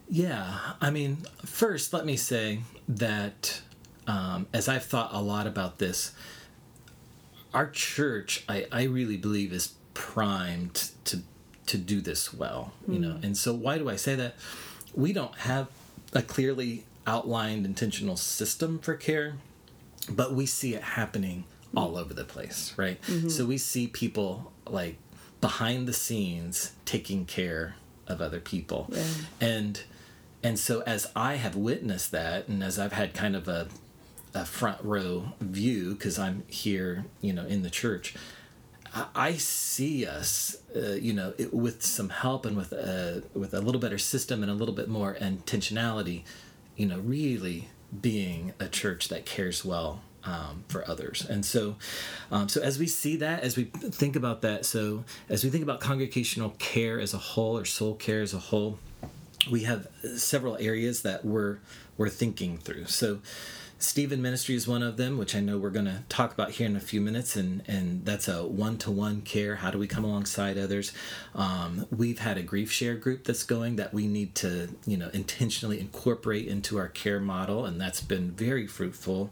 Yeah, 0.10 0.60
I 0.82 0.92
mean, 0.92 1.18
first, 1.46 1.92
let 1.94 2.06
me 2.06 2.16
say 2.16 2.60
that 2.88 3.62
um, 4.06 4.46
as 4.54 4.68
I've 4.70 4.86
thought 4.86 5.10
a 5.12 5.20
lot 5.22 5.48
about 5.48 5.80
this, 5.80 6.12
our 7.56 7.68
church, 7.72 8.44
I, 8.48 8.68
I 8.72 8.84
really 8.84 9.18
believe, 9.18 9.52
is 9.52 9.74
primed 9.96 10.92
to 11.06 11.22
to 11.68 11.78
do 11.80 12.02
this 12.02 12.32
well. 12.32 12.74
You 12.88 13.00
know, 13.00 13.18
and 13.24 13.36
so 13.36 13.52
why 13.56 13.80
do 13.80 13.90
I 13.90 13.96
say 13.96 14.14
that? 14.16 14.36
We 14.94 15.12
don't 15.12 15.34
have 15.40 15.70
a 16.14 16.22
clearly 16.22 16.84
outlined 17.08 17.66
intentional 17.66 18.18
system 18.18 18.80
for 18.80 18.96
care, 18.96 19.36
but 20.10 20.34
we 20.34 20.46
see 20.46 20.74
it 20.74 20.82
happening 20.82 21.46
all 21.76 21.98
over 21.98 22.14
the 22.14 22.24
place, 22.24 22.74
right? 22.78 23.00
So 23.30 23.46
we 23.46 23.58
see 23.58 23.88
people 23.88 24.52
like 24.68 24.98
behind 25.42 25.88
the 25.88 25.94
scenes 25.94 26.72
taking 26.86 27.26
care 27.26 27.76
of 28.08 28.22
other 28.22 28.40
people, 28.40 28.90
Yeah. 28.92 29.04
and 29.42 29.82
and 30.44 30.60
so 30.60 30.82
as 30.82 31.08
I 31.16 31.36
have 31.36 31.56
witnessed 31.56 32.12
that, 32.12 32.48
and 32.48 32.64
as 32.64 32.78
I've 32.80 32.94
had 32.94 33.14
kind 33.14 33.36
of 33.36 33.48
a 33.48 33.68
a 34.34 34.46
front 34.46 34.84
row 34.84 35.32
view 35.40 35.94
because 35.96 36.20
I'm 36.20 36.44
here, 36.48 37.06
you 37.22 37.32
know, 37.34 37.46
in 37.46 37.64
the 37.64 37.70
church. 37.70 38.14
I, 38.94 39.06
I 39.16 39.34
see 39.34 40.06
us, 40.06 40.58
uh, 40.76 40.96
you 41.08 41.14
know, 41.14 41.34
it, 41.38 41.54
with 41.54 41.84
some 41.84 42.10
help 42.10 42.46
and 42.46 42.56
with 42.58 42.72
a 42.74 43.24
with 43.34 43.54
a 43.54 43.62
little 43.62 43.80
better 43.82 43.98
system 43.98 44.42
and 44.44 44.52
a 44.52 44.56
little 44.56 44.76
bit 44.76 44.88
more 44.90 45.16
intentionality, 45.16 46.24
you 46.76 46.86
know, 46.86 47.00
really 47.00 47.70
being 48.02 48.54
a 48.60 48.68
church 48.68 49.08
that 49.10 49.26
cares 49.26 49.64
well 49.64 50.02
um, 50.24 50.64
for 50.68 50.88
others. 50.90 51.26
And 51.26 51.46
so, 51.46 51.76
um, 52.32 52.50
so 52.50 52.62
as 52.62 52.80
we 52.80 52.88
see 52.88 53.16
that, 53.18 53.44
as 53.44 53.56
we 53.56 53.66
think 53.66 54.16
about 54.16 54.42
that, 54.42 54.66
so 54.66 55.04
as 55.30 55.44
we 55.44 55.50
think 55.50 55.64
about 55.64 55.80
congregational 55.80 56.52
care 56.58 57.00
as 57.00 57.14
a 57.14 57.18
whole 57.18 57.58
or 57.58 57.66
soul 57.66 57.96
care 57.96 58.22
as 58.22 58.34
a 58.34 58.40
whole, 58.40 58.80
we 59.50 59.64
have 59.64 59.88
several 60.18 60.58
areas 60.60 61.04
that 61.04 61.24
we're 61.24 61.60
we're 61.98 62.10
thinking 62.10 62.58
through. 62.58 62.86
So 62.86 63.20
Stephen 63.78 64.22
Ministry 64.22 64.56
is 64.56 64.68
one 64.68 64.82
of 64.82 64.96
them, 64.96 65.18
which 65.18 65.36
I 65.36 65.42
know 65.42 65.58
we're 65.58 65.70
going 65.70 65.86
to 65.86 66.04
talk 66.08 66.34
about 66.34 66.52
here 66.52 66.66
in 66.66 66.78
a 66.78 66.82
few 66.82 67.02
minutes, 67.02 67.36
and 67.36 67.62
and 67.68 68.06
that's 68.06 68.30
a 68.30 68.46
one-to-one 68.46 69.22
care. 69.22 69.58
How 69.58 69.70
do 69.70 69.78
we 69.78 69.86
come 69.86 70.06
alongside 70.06 70.58
others? 70.58 70.94
Um, 71.34 71.86
we've 71.92 72.20
had 72.20 72.38
a 72.38 72.42
grief 72.42 72.72
share 72.72 72.96
group 72.96 73.26
that's 73.26 73.44
going 73.44 73.76
that 73.76 73.94
we 73.94 74.08
need 74.08 74.34
to 74.36 74.70
you 74.86 74.96
know 74.96 75.10
intentionally 75.14 75.80
incorporate 75.80 76.48
into 76.48 76.78
our 76.78 76.88
care 76.88 77.20
model, 77.20 77.66
and 77.66 77.80
that's 77.80 78.00
been 78.00 78.32
very 78.32 78.66
fruitful. 78.66 79.32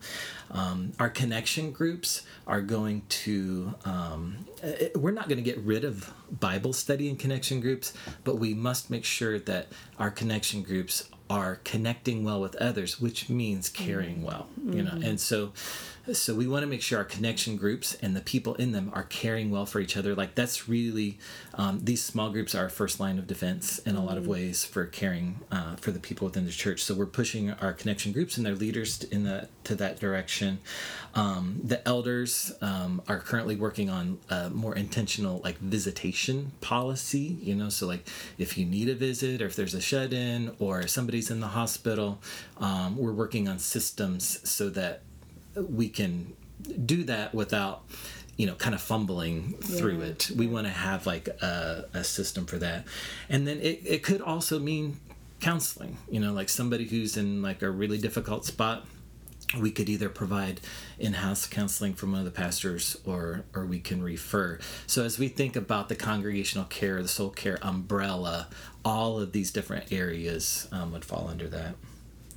Um, 0.52 0.92
our 1.00 1.10
connection 1.10 1.72
groups 1.72 2.24
are 2.46 2.62
going 2.62 3.04
to 3.08 3.74
um, 3.86 4.46
eh, 4.62 4.90
we're 4.96 5.12
not 5.12 5.30
going 5.30 5.38
to 5.38 5.44
get 5.44 5.58
rid 5.60 5.86
of 5.86 6.12
Bible 6.40 6.74
study 6.74 7.08
and 7.08 7.18
connection 7.18 7.62
groups, 7.62 7.94
but 8.26 8.40
we 8.40 8.54
must 8.54 8.90
make 8.90 9.06
sure 9.06 9.40
that 9.40 9.68
our 9.98 10.12
connection 10.12 10.64
groups 10.64 11.10
are 11.34 11.60
connecting 11.64 12.24
well 12.24 12.40
with 12.40 12.56
others, 12.58 13.02
which 13.02 13.28
means 13.28 13.68
caring 13.70 14.18
mm-hmm. 14.18 14.26
well, 14.26 14.48
you 14.64 14.84
know. 14.84 14.92
Mm-hmm. 14.92 15.04
And 15.04 15.20
so 15.20 15.52
so 16.12 16.36
we 16.36 16.48
want 16.48 16.64
to 16.64 16.68
make 16.68 16.82
sure 16.82 16.98
our 16.98 17.06
connection 17.06 17.56
groups 17.56 17.96
and 18.02 18.14
the 18.14 18.22
people 18.22 18.56
in 18.56 18.74
them 18.74 18.92
are 18.94 19.04
caring 19.04 19.50
well 19.50 19.66
for 19.66 19.80
each 19.80 19.96
other. 19.96 20.14
Like 20.14 20.36
that's 20.36 20.68
really 20.68 21.18
um, 21.54 21.80
these 21.82 22.04
small 22.04 22.30
groups 22.30 22.54
are 22.54 22.64
our 22.64 22.70
first 22.70 23.00
line 23.00 23.18
of 23.18 23.26
defense 23.26 23.80
in 23.80 23.96
a 23.96 24.04
lot 24.04 24.18
of 24.18 24.24
mm-hmm. 24.24 24.34
ways 24.34 24.66
for 24.66 24.86
caring 24.86 25.40
uh, 25.50 25.78
for 25.78 25.92
the 25.92 26.00
people 26.00 26.26
within 26.26 26.46
the 26.46 26.52
church. 26.52 26.84
So 26.84 26.94
we're 26.94 27.06
pushing 27.06 27.52
our 27.52 27.72
connection 27.72 28.12
groups 28.12 28.36
and 28.36 28.46
their 28.46 28.56
leaders 28.56 29.02
in 29.06 29.24
the 29.24 29.48
to 29.64 29.76
that 29.76 29.98
direction. 29.98 30.60
Um, 31.16 31.62
the 31.64 31.88
elders 31.88 32.52
um, 32.62 33.02
are 33.08 33.20
currently 33.20 33.56
working 33.56 33.90
on 33.90 34.20
a 34.30 34.50
more 34.50 34.76
intentional 34.76 35.40
like 35.42 35.58
visitation 35.60 36.52
policy. 36.60 37.38
You 37.42 37.56
know, 37.56 37.70
so 37.70 37.88
like 37.88 38.10
if 38.38 38.58
you 38.58 38.66
need 38.66 38.90
a 38.90 38.96
visit 38.96 39.42
or 39.42 39.46
if 39.46 39.56
there's 39.56 39.74
a 39.74 39.82
shut 39.82 40.12
in 40.12 40.54
or 40.60 40.86
somebody's 40.88 41.32
in 41.32 41.40
the 41.40 41.48
hospital, 41.48 42.20
um, 42.58 42.98
we're 42.98 43.14
working 43.14 43.48
on 43.48 43.58
systems 43.58 44.42
so 44.50 44.70
that 44.72 45.04
we 45.56 45.90
can 45.90 46.34
do 46.86 47.04
that 47.04 47.34
without 47.34 47.84
you 48.38 48.48
know 48.48 48.56
kind 48.56 48.74
of 48.74 48.82
fumbling 48.82 49.56
yeah. 49.60 49.78
through 49.78 50.02
it. 50.02 50.32
We 50.36 50.48
want 50.48 50.68
to 50.68 50.74
have 50.74 51.06
like 51.06 51.28
a, 51.28 51.86
a 51.94 52.04
system 52.04 52.46
for 52.46 52.58
that. 52.58 52.86
And 53.30 53.48
then 53.48 53.60
it, 53.60 53.82
it 53.86 54.04
could 54.04 54.22
also 54.22 54.60
mean 54.60 55.00
counseling 55.40 55.98
you 56.10 56.20
know 56.20 56.32
like 56.32 56.48
somebody 56.50 56.86
who's 56.86 57.18
in 57.18 57.42
like 57.42 57.62
a 57.62 57.70
really 57.70 57.98
difficult 57.98 58.46
spot. 58.46 58.86
We 59.60 59.70
could 59.70 59.88
either 59.88 60.10
provide 60.10 60.62
in-house 60.98 61.46
counseling 61.46 61.94
from 61.94 62.14
one 62.14 62.20
of 62.20 62.26
the 62.26 62.32
pastors 62.32 62.98
or 63.06 63.44
or 63.54 63.66
we 63.66 63.80
can 63.80 64.02
refer. 64.02 64.60
So 64.88 65.04
as 65.04 65.20
we 65.20 65.28
think 65.28 65.56
about 65.56 65.90
the 65.90 65.96
congregational 65.96 66.66
care 66.66 67.02
the 67.02 67.08
soul 67.08 67.30
care 67.30 67.60
umbrella 67.62 68.48
all 68.84 69.20
of 69.20 69.32
these 69.32 69.52
different 69.52 69.94
areas 69.94 70.68
um, 70.72 70.92
would 70.92 71.06
fall 71.06 71.28
under 71.30 71.48
that 71.50 71.76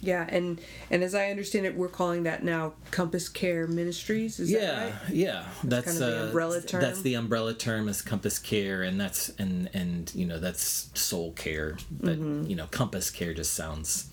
yeah, 0.00 0.26
and 0.28 0.60
and 0.90 1.02
as 1.02 1.14
I 1.14 1.30
understand 1.30 1.66
it, 1.66 1.76
we're 1.76 1.88
calling 1.88 2.24
that 2.24 2.44
now 2.44 2.74
Compass 2.90 3.28
Care 3.28 3.66
Ministries. 3.66 4.38
Is 4.38 4.50
yeah, 4.50 4.60
that 4.60 4.84
right? 4.84 5.10
yeah, 5.10 5.44
that's, 5.64 5.86
that's 5.86 5.98
kind 5.98 6.02
of 6.02 6.10
the 6.10 6.20
uh, 6.20 6.26
umbrella 6.26 6.60
term. 6.60 6.80
That's 6.80 7.02
the 7.02 7.14
umbrella 7.14 7.54
term 7.54 7.88
is 7.88 8.02
Compass 8.02 8.38
Care, 8.38 8.82
and 8.82 9.00
that's 9.00 9.30
and 9.38 9.70
and 9.72 10.12
you 10.14 10.26
know 10.26 10.38
that's 10.38 10.90
Soul 10.94 11.32
Care, 11.32 11.76
but 11.90 12.18
mm-hmm. 12.18 12.46
you 12.48 12.56
know 12.56 12.66
Compass 12.66 13.10
Care 13.10 13.34
just 13.34 13.54
sounds 13.54 14.10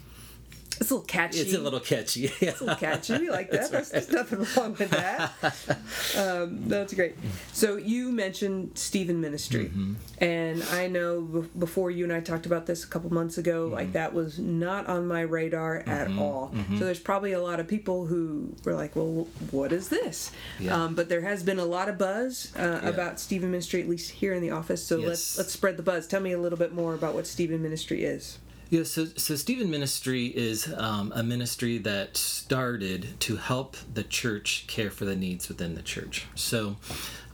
it's 0.83 0.91
a 0.91 0.95
little 0.95 1.07
catchy. 1.07 1.39
It's 1.39 1.53
a 1.53 1.59
little 1.59 1.79
catchy. 1.79 2.21
Yeah. 2.21 2.49
It's 2.49 2.61
a 2.61 2.65
little 2.65 2.79
catchy. 2.79 3.17
We 3.17 3.29
like 3.29 3.51
that. 3.51 3.71
Right. 3.71 3.85
There's 3.85 4.11
nothing 4.11 4.45
wrong 4.55 4.75
with 4.77 4.89
that. 4.91 5.31
Um, 6.17 6.67
that's 6.67 6.93
great. 6.93 7.15
So 7.53 7.75
you 7.75 8.11
mentioned 8.11 8.77
Stephen 8.77 9.19
Ministry, 9.19 9.65
mm-hmm. 9.65 9.93
and 10.23 10.61
I 10.71 10.87
know 10.87 11.47
before 11.57 11.89
you 11.91 12.03
and 12.03 12.13
I 12.13 12.19
talked 12.19 12.45
about 12.45 12.65
this 12.65 12.83
a 12.83 12.87
couple 12.87 13.11
months 13.11 13.37
ago, 13.37 13.65
mm-hmm. 13.65 13.73
like 13.73 13.93
that 13.93 14.13
was 14.13 14.37
not 14.37 14.87
on 14.87 15.07
my 15.07 15.21
radar 15.21 15.77
at 15.77 16.07
mm-hmm. 16.07 16.19
all. 16.19 16.51
Mm-hmm. 16.53 16.77
So 16.77 16.85
there's 16.85 16.99
probably 16.99 17.33
a 17.33 17.41
lot 17.41 17.59
of 17.59 17.67
people 17.67 18.05
who 18.05 18.53
were 18.63 18.75
like, 18.75 18.95
"Well, 18.95 19.27
what 19.51 19.71
is 19.71 19.89
this?" 19.89 20.31
Yeah. 20.59 20.83
Um, 20.83 20.95
but 20.95 21.09
there 21.09 21.21
has 21.21 21.41
been 21.43 21.59
a 21.59 21.65
lot 21.65 21.89
of 21.89 21.97
buzz 21.97 22.53
uh, 22.55 22.81
yeah. 22.83 22.89
about 22.89 23.19
Stephen 23.19 23.49
Ministry, 23.51 23.81
at 23.81 23.89
least 23.89 24.11
here 24.11 24.33
in 24.33 24.41
the 24.41 24.51
office. 24.51 24.85
So 24.85 24.97
yes. 24.97 25.07
let's 25.07 25.37
let's 25.39 25.53
spread 25.53 25.77
the 25.77 25.83
buzz. 25.83 26.07
Tell 26.07 26.21
me 26.21 26.31
a 26.31 26.39
little 26.39 26.59
bit 26.59 26.73
more 26.73 26.93
about 26.93 27.15
what 27.15 27.25
Stephen 27.27 27.61
Ministry 27.61 28.03
is. 28.03 28.37
Yeah, 28.73 28.81
so 28.85 29.05
so 29.05 29.35
Stephen 29.35 29.69
Ministry 29.69 30.25
is 30.25 30.73
um, 30.75 31.13
a 31.15 31.21
ministry 31.21 31.77
that 31.77 32.17
started 32.17 33.19
to 33.19 33.35
help 33.35 33.77
the 33.93 34.01
church 34.01 34.65
care 34.65 34.89
for 34.89 35.05
the 35.05 35.15
needs 35.15 35.47
within 35.47 35.75
the 35.75 35.83
church. 35.83 36.25
So, 36.33 36.77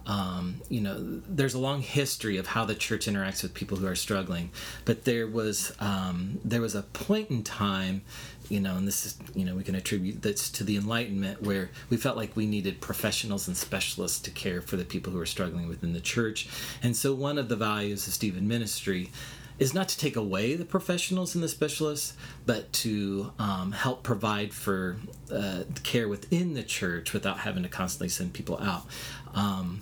um, 0.06 0.60
you 0.68 0.82
know, 0.82 0.98
there's 1.30 1.54
a 1.54 1.60
long 1.60 1.82
history 1.82 2.36
of 2.36 2.48
how 2.48 2.66
the 2.66 2.76
church 2.76 3.08
interacts 3.08 3.42
with 3.42 3.54
people 3.54 3.78
who 3.78 3.88
are 3.88 3.96
struggling, 3.96 4.52
but 4.84 5.06
there 5.06 5.28
was 5.28 5.74
um, 5.80 6.42
there 6.44 6.60
was 6.60 6.76
a 6.76 6.82
point 6.82 7.30
in 7.30 7.44
time 7.44 8.02
you 8.50 8.60
know, 8.60 8.76
and 8.76 8.88
this 8.88 9.06
is, 9.06 9.18
you 9.36 9.46
know, 9.46 9.56
we 9.56 9.64
can 9.64 9.76
attribute 9.76 10.24
this 10.24 10.50
to 10.50 10.64
the 10.64 10.76
Enlightenment 10.76 11.44
where 11.44 11.70
we 11.90 11.98
felt 11.98 12.18
like 12.18 12.36
we 12.36 12.48
needed 12.48 12.82
professionals 12.82 13.48
and 13.48 13.56
specialists 13.56 14.20
to 14.22 14.32
care 14.32 14.60
for 14.60 14.76
the 14.76 14.84
people 14.84 15.14
who 15.14 15.20
are 15.20 15.26
struggling 15.26 15.68
within 15.68 15.94
the 15.94 16.02
church. 16.02 16.50
And 16.82 16.98
so, 16.98 17.14
one 17.14 17.38
of 17.38 17.48
the 17.48 17.56
values 17.56 18.08
of 18.08 18.14
Stephen 18.14 18.48
Ministry 18.48 19.12
is 19.60 19.74
not 19.74 19.90
to 19.90 19.98
take 19.98 20.16
away 20.16 20.56
the 20.56 20.66
professionals 20.66 21.36
and 21.36 21.44
the 21.44 21.50
specialists, 21.50 22.14
but 22.46 22.72
to 22.72 23.32
um, 23.38 23.74
help 23.74 24.04
provide 24.04 24.54
for 24.54 24.98
uh, 25.32 25.64
care 25.84 26.08
within 26.08 26.54
the 26.54 26.64
church 26.64 27.14
without 27.14 27.40
having 27.40 27.64
to 27.64 27.70
constantly 27.70 28.10
send 28.10 28.34
people 28.34 28.58
out. 28.62 28.86
Um, 29.34 29.82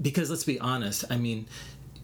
because 0.00 0.30
let's 0.30 0.44
be 0.44 0.58
honest, 0.60 1.04
I 1.10 1.16
mean, 1.16 1.46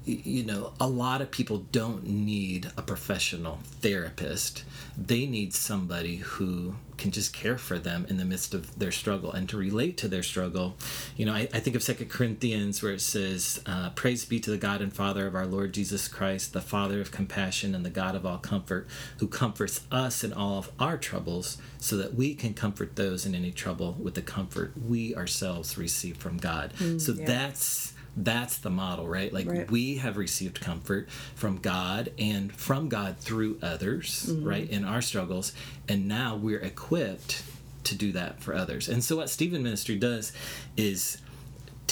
you 0.05 0.45
know, 0.45 0.73
a 0.79 0.87
lot 0.87 1.23
of 1.23 1.31
people 1.31 1.59
don't 1.73 2.07
need 2.07 2.71
a 2.77 2.83
professional 2.83 3.61
therapist. 3.81 4.65
They 4.99 5.25
need 5.25 5.55
somebody 5.55 6.17
who 6.17 6.75
can 6.99 7.11
just 7.11 7.33
care 7.33 7.57
for 7.57 7.79
them 7.79 8.07
in 8.09 8.19
the 8.19 8.25
midst 8.25 8.55
of 8.55 8.79
their 8.79 8.93
struggle 8.93 9.33
and 9.33 9.49
to 9.49 9.57
relate 9.57 9.97
to 9.99 10.09
their 10.09 10.23
struggle. 10.23 10.77
You 11.17 11.27
know, 11.27 11.33
I, 11.33 11.49
I 11.53 11.61
think 11.61 11.75
of 11.75 11.83
Second 11.83 12.11
Corinthians 12.11 12.83
where 12.83 12.93
it 12.93 13.01
says, 13.01 13.63
uh, 13.67 13.91
Praise 13.91 14.25
be 14.27 14.39
to 14.41 14.51
the 14.51 14.59
God 14.59 14.83
and 14.83 14.93
Father 14.93 15.27
of 15.27 15.35
our 15.35 15.47
Lord 15.47 15.73
Jesus 15.73 16.07
Christ, 16.07 16.53
the 16.53 16.61
Father 16.61 17.01
of 17.01 17.11
compassion 17.11 17.75
and 17.75 17.85
the 17.85 17.91
God 17.91 18.15
of 18.15 18.27
all 18.27 18.39
comfort, 18.39 18.87
who 19.19 19.27
comforts 19.27 19.81
us 19.91 20.23
in 20.23 20.33
all 20.35 20.59
of 20.59 20.71
our 20.79 20.99
troubles, 20.99 21.57
so 21.79 21.97
that 21.97 22.15
we 22.15 22.35
can 22.35 22.53
comfort 22.53 22.97
those 22.97 23.25
in 23.25 23.35
any 23.35 23.51
trouble 23.51 23.97
with 23.99 24.15
the 24.15 24.23
comfort 24.23 24.73
we 24.87 25.15
ourselves 25.17 25.79
receive 25.79 26.19
from 26.19 26.37
God. 26.37 26.75
Mm, 26.79 27.01
so 27.01 27.13
yeah. 27.13 27.25
that's 27.27 27.94
that's 28.17 28.59
the 28.59 28.71
model, 28.71 29.09
right? 29.09 29.33
Like 29.33 29.47
right. 29.47 29.71
we 29.71 29.97
have 29.97 30.17
received 30.17 30.61
comfort 30.61 31.09
from 31.35 31.59
God 31.59 32.13
and 32.19 32.53
from 32.53 32.89
God 32.89 33.19
through 33.19 33.59
others, 33.63 34.27
mm-hmm. 34.29 34.47
right, 34.47 34.69
in 34.69 34.85
our 34.85 35.03
struggles. 35.03 35.53
And 35.89 36.07
now 36.07 36.37
we're 36.37 36.61
equipped 36.61 37.43
to 37.85 37.95
do 37.95 38.13
that 38.13 38.41
for 38.41 38.55
others. 38.55 38.89
And 38.89 39.05
so 39.05 39.17
what 39.17 39.31
Stephen 39.31 39.63
Ministry 39.63 39.97
does 39.97 40.33
is 40.77 41.19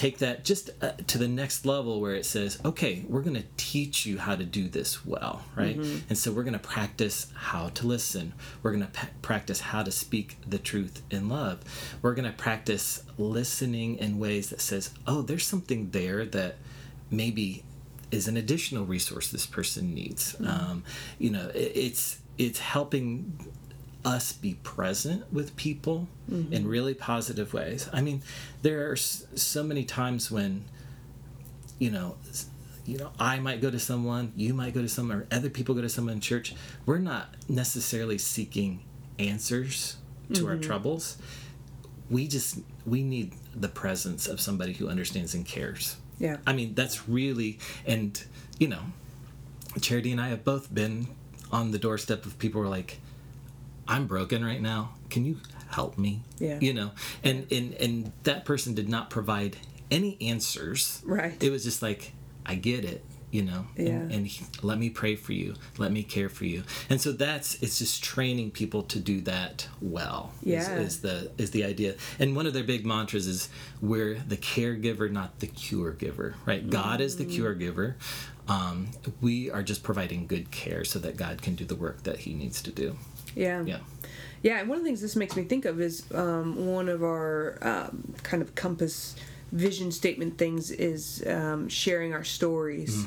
take 0.02 0.18
that 0.18 0.44
just 0.44 0.68
uh, 0.82 0.90
to 1.06 1.16
the 1.16 1.28
next 1.28 1.64
level 1.64 2.00
where 2.00 2.16
it 2.16 2.26
says, 2.26 2.58
okay, 2.64 3.04
we're 3.08 3.20
going 3.20 3.36
to 3.36 3.44
teach 3.56 4.04
you 4.04 4.18
how 4.18 4.34
to 4.34 4.42
do 4.42 4.66
this 4.66 5.06
well, 5.06 5.44
right? 5.54 5.78
Mm-hmm. 5.78 6.08
And 6.08 6.18
so 6.18 6.32
we're 6.32 6.42
going 6.42 6.54
to 6.54 6.58
practice 6.58 7.28
how 7.34 7.68
to 7.68 7.86
listen. 7.86 8.32
We're 8.64 8.72
going 8.72 8.82
to 8.82 8.90
p- 8.90 9.06
practice 9.22 9.60
how 9.60 9.84
to 9.84 9.92
speak 9.92 10.38
the 10.44 10.58
truth 10.58 11.02
in 11.12 11.28
love. 11.28 11.60
We're 12.02 12.14
going 12.14 12.28
to 12.28 12.36
practice 12.36 13.04
listening 13.16 13.98
in 13.98 14.18
ways 14.18 14.50
that 14.50 14.60
says, 14.60 14.90
oh, 15.06 15.22
there's 15.22 15.46
something 15.46 15.90
there 15.90 16.24
that 16.24 16.56
maybe 17.08 17.62
is 18.10 18.26
an 18.26 18.36
additional 18.36 18.84
resource 18.84 19.30
this 19.30 19.46
person 19.46 19.94
needs. 19.94 20.32
Mm-hmm. 20.32 20.46
Um, 20.48 20.84
you 21.20 21.30
know, 21.30 21.48
it, 21.54 21.72
it's 21.76 22.18
it's 22.38 22.58
helping 22.58 23.38
us 24.04 24.32
be 24.32 24.54
present 24.62 25.32
with 25.32 25.56
people 25.56 26.08
mm-hmm. 26.30 26.52
in 26.52 26.66
really 26.66 26.94
positive 26.94 27.54
ways. 27.54 27.88
I 27.92 28.00
mean, 28.00 28.22
there 28.62 28.90
are 28.90 28.96
so 28.96 29.62
many 29.62 29.84
times 29.84 30.30
when, 30.30 30.64
you 31.78 31.90
know, 31.90 32.16
you 32.84 32.98
know, 32.98 33.12
I 33.18 33.38
might 33.38 33.60
go 33.60 33.70
to 33.70 33.78
someone, 33.78 34.32
you 34.36 34.54
might 34.54 34.74
go 34.74 34.82
to 34.82 34.88
someone, 34.88 35.18
or 35.18 35.26
other 35.30 35.50
people 35.50 35.74
go 35.74 35.82
to 35.82 35.88
someone 35.88 36.14
in 36.14 36.20
church. 36.20 36.54
We're 36.84 36.98
not 36.98 37.34
necessarily 37.48 38.18
seeking 38.18 38.82
answers 39.18 39.96
to 40.32 40.40
mm-hmm. 40.40 40.48
our 40.50 40.56
troubles. 40.56 41.16
We 42.10 42.26
just 42.26 42.58
we 42.84 43.02
need 43.02 43.34
the 43.54 43.68
presence 43.68 44.26
of 44.26 44.40
somebody 44.40 44.72
who 44.72 44.88
understands 44.88 45.34
and 45.34 45.46
cares. 45.46 45.96
Yeah. 46.18 46.38
I 46.46 46.52
mean, 46.52 46.74
that's 46.74 47.08
really 47.08 47.58
and 47.86 48.22
you 48.58 48.68
know, 48.68 48.82
Charity 49.80 50.12
and 50.12 50.20
I 50.20 50.28
have 50.28 50.44
both 50.44 50.74
been 50.74 51.06
on 51.50 51.70
the 51.70 51.78
doorstep 51.78 52.26
of 52.26 52.38
people 52.38 52.60
who 52.60 52.66
are 52.66 52.70
like, 52.70 52.98
I'm 53.88 54.06
broken 54.06 54.44
right 54.44 54.60
now. 54.60 54.94
Can 55.10 55.24
you 55.24 55.38
help 55.70 55.98
me? 55.98 56.22
Yeah. 56.38 56.58
You 56.60 56.72
know, 56.74 56.90
and 57.24 57.46
and 57.52 57.74
and 57.74 58.12
that 58.24 58.44
person 58.44 58.74
did 58.74 58.88
not 58.88 59.10
provide 59.10 59.56
any 59.90 60.16
answers. 60.20 61.02
Right. 61.04 61.42
It 61.42 61.50
was 61.50 61.64
just 61.64 61.82
like, 61.82 62.12
I 62.46 62.54
get 62.54 62.84
it, 62.84 63.04
you 63.30 63.42
know, 63.42 63.66
Yeah. 63.76 63.88
and, 63.90 64.12
and 64.12 64.26
he, 64.26 64.44
let 64.62 64.78
me 64.78 64.88
pray 64.88 65.16
for 65.16 65.32
you, 65.34 65.54
let 65.76 65.92
me 65.92 66.02
care 66.02 66.28
for 66.30 66.46
you, 66.46 66.62
and 66.88 66.98
so 67.00 67.12
that's 67.12 67.56
it's 67.62 67.78
just 67.78 68.02
training 68.02 68.52
people 68.52 68.82
to 68.84 68.98
do 68.98 69.20
that 69.22 69.68
well. 69.82 70.32
is- 70.42 70.48
Yeah. 70.52 70.78
is, 70.78 71.00
the 71.00 71.30
is 71.36 71.50
the 71.50 71.64
idea, 71.64 71.96
and 72.18 72.34
one 72.36 72.46
of 72.46 72.54
their 72.54 72.64
big 72.64 72.86
mantras 72.86 73.26
is 73.26 73.48
we're 73.82 74.14
the 74.26 74.36
caregiver, 74.38 75.10
not 75.10 75.40
the 75.40 75.46
cure 75.46 75.92
giver. 75.92 76.36
Right? 76.46 76.68
God 76.70 77.00
is 77.02 77.16
the 77.16 77.24
cure 77.26 77.54
giver. 77.54 77.96
Um, 78.48 78.88
we 79.20 79.50
are 79.50 79.62
just 79.62 79.82
providing 79.84 80.26
good 80.26 80.50
care 80.50 80.84
so 80.84 80.98
that 80.98 81.16
God 81.16 81.42
can 81.42 81.54
do 81.54 81.64
the 81.64 81.76
work 81.76 82.02
that 82.04 82.18
He 82.20 82.34
needs 82.34 82.60
to 82.62 82.72
do. 82.72 82.96
Yeah. 83.34 83.62
Yeah. 83.64 83.78
Yeah, 84.42 84.58
and 84.58 84.68
one 84.68 84.78
of 84.78 84.84
the 84.84 84.88
things 84.88 85.00
this 85.00 85.14
makes 85.14 85.36
me 85.36 85.44
think 85.44 85.64
of 85.64 85.80
is 85.80 86.04
um, 86.12 86.66
one 86.66 86.88
of 86.88 87.04
our 87.04 87.58
um, 87.62 88.12
kind 88.24 88.42
of 88.42 88.56
compass 88.56 89.14
vision 89.52 89.92
statement 89.92 90.36
things 90.38 90.70
is 90.70 91.22
um, 91.28 91.68
sharing 91.68 92.12
our 92.12 92.24
stories. 92.24 93.04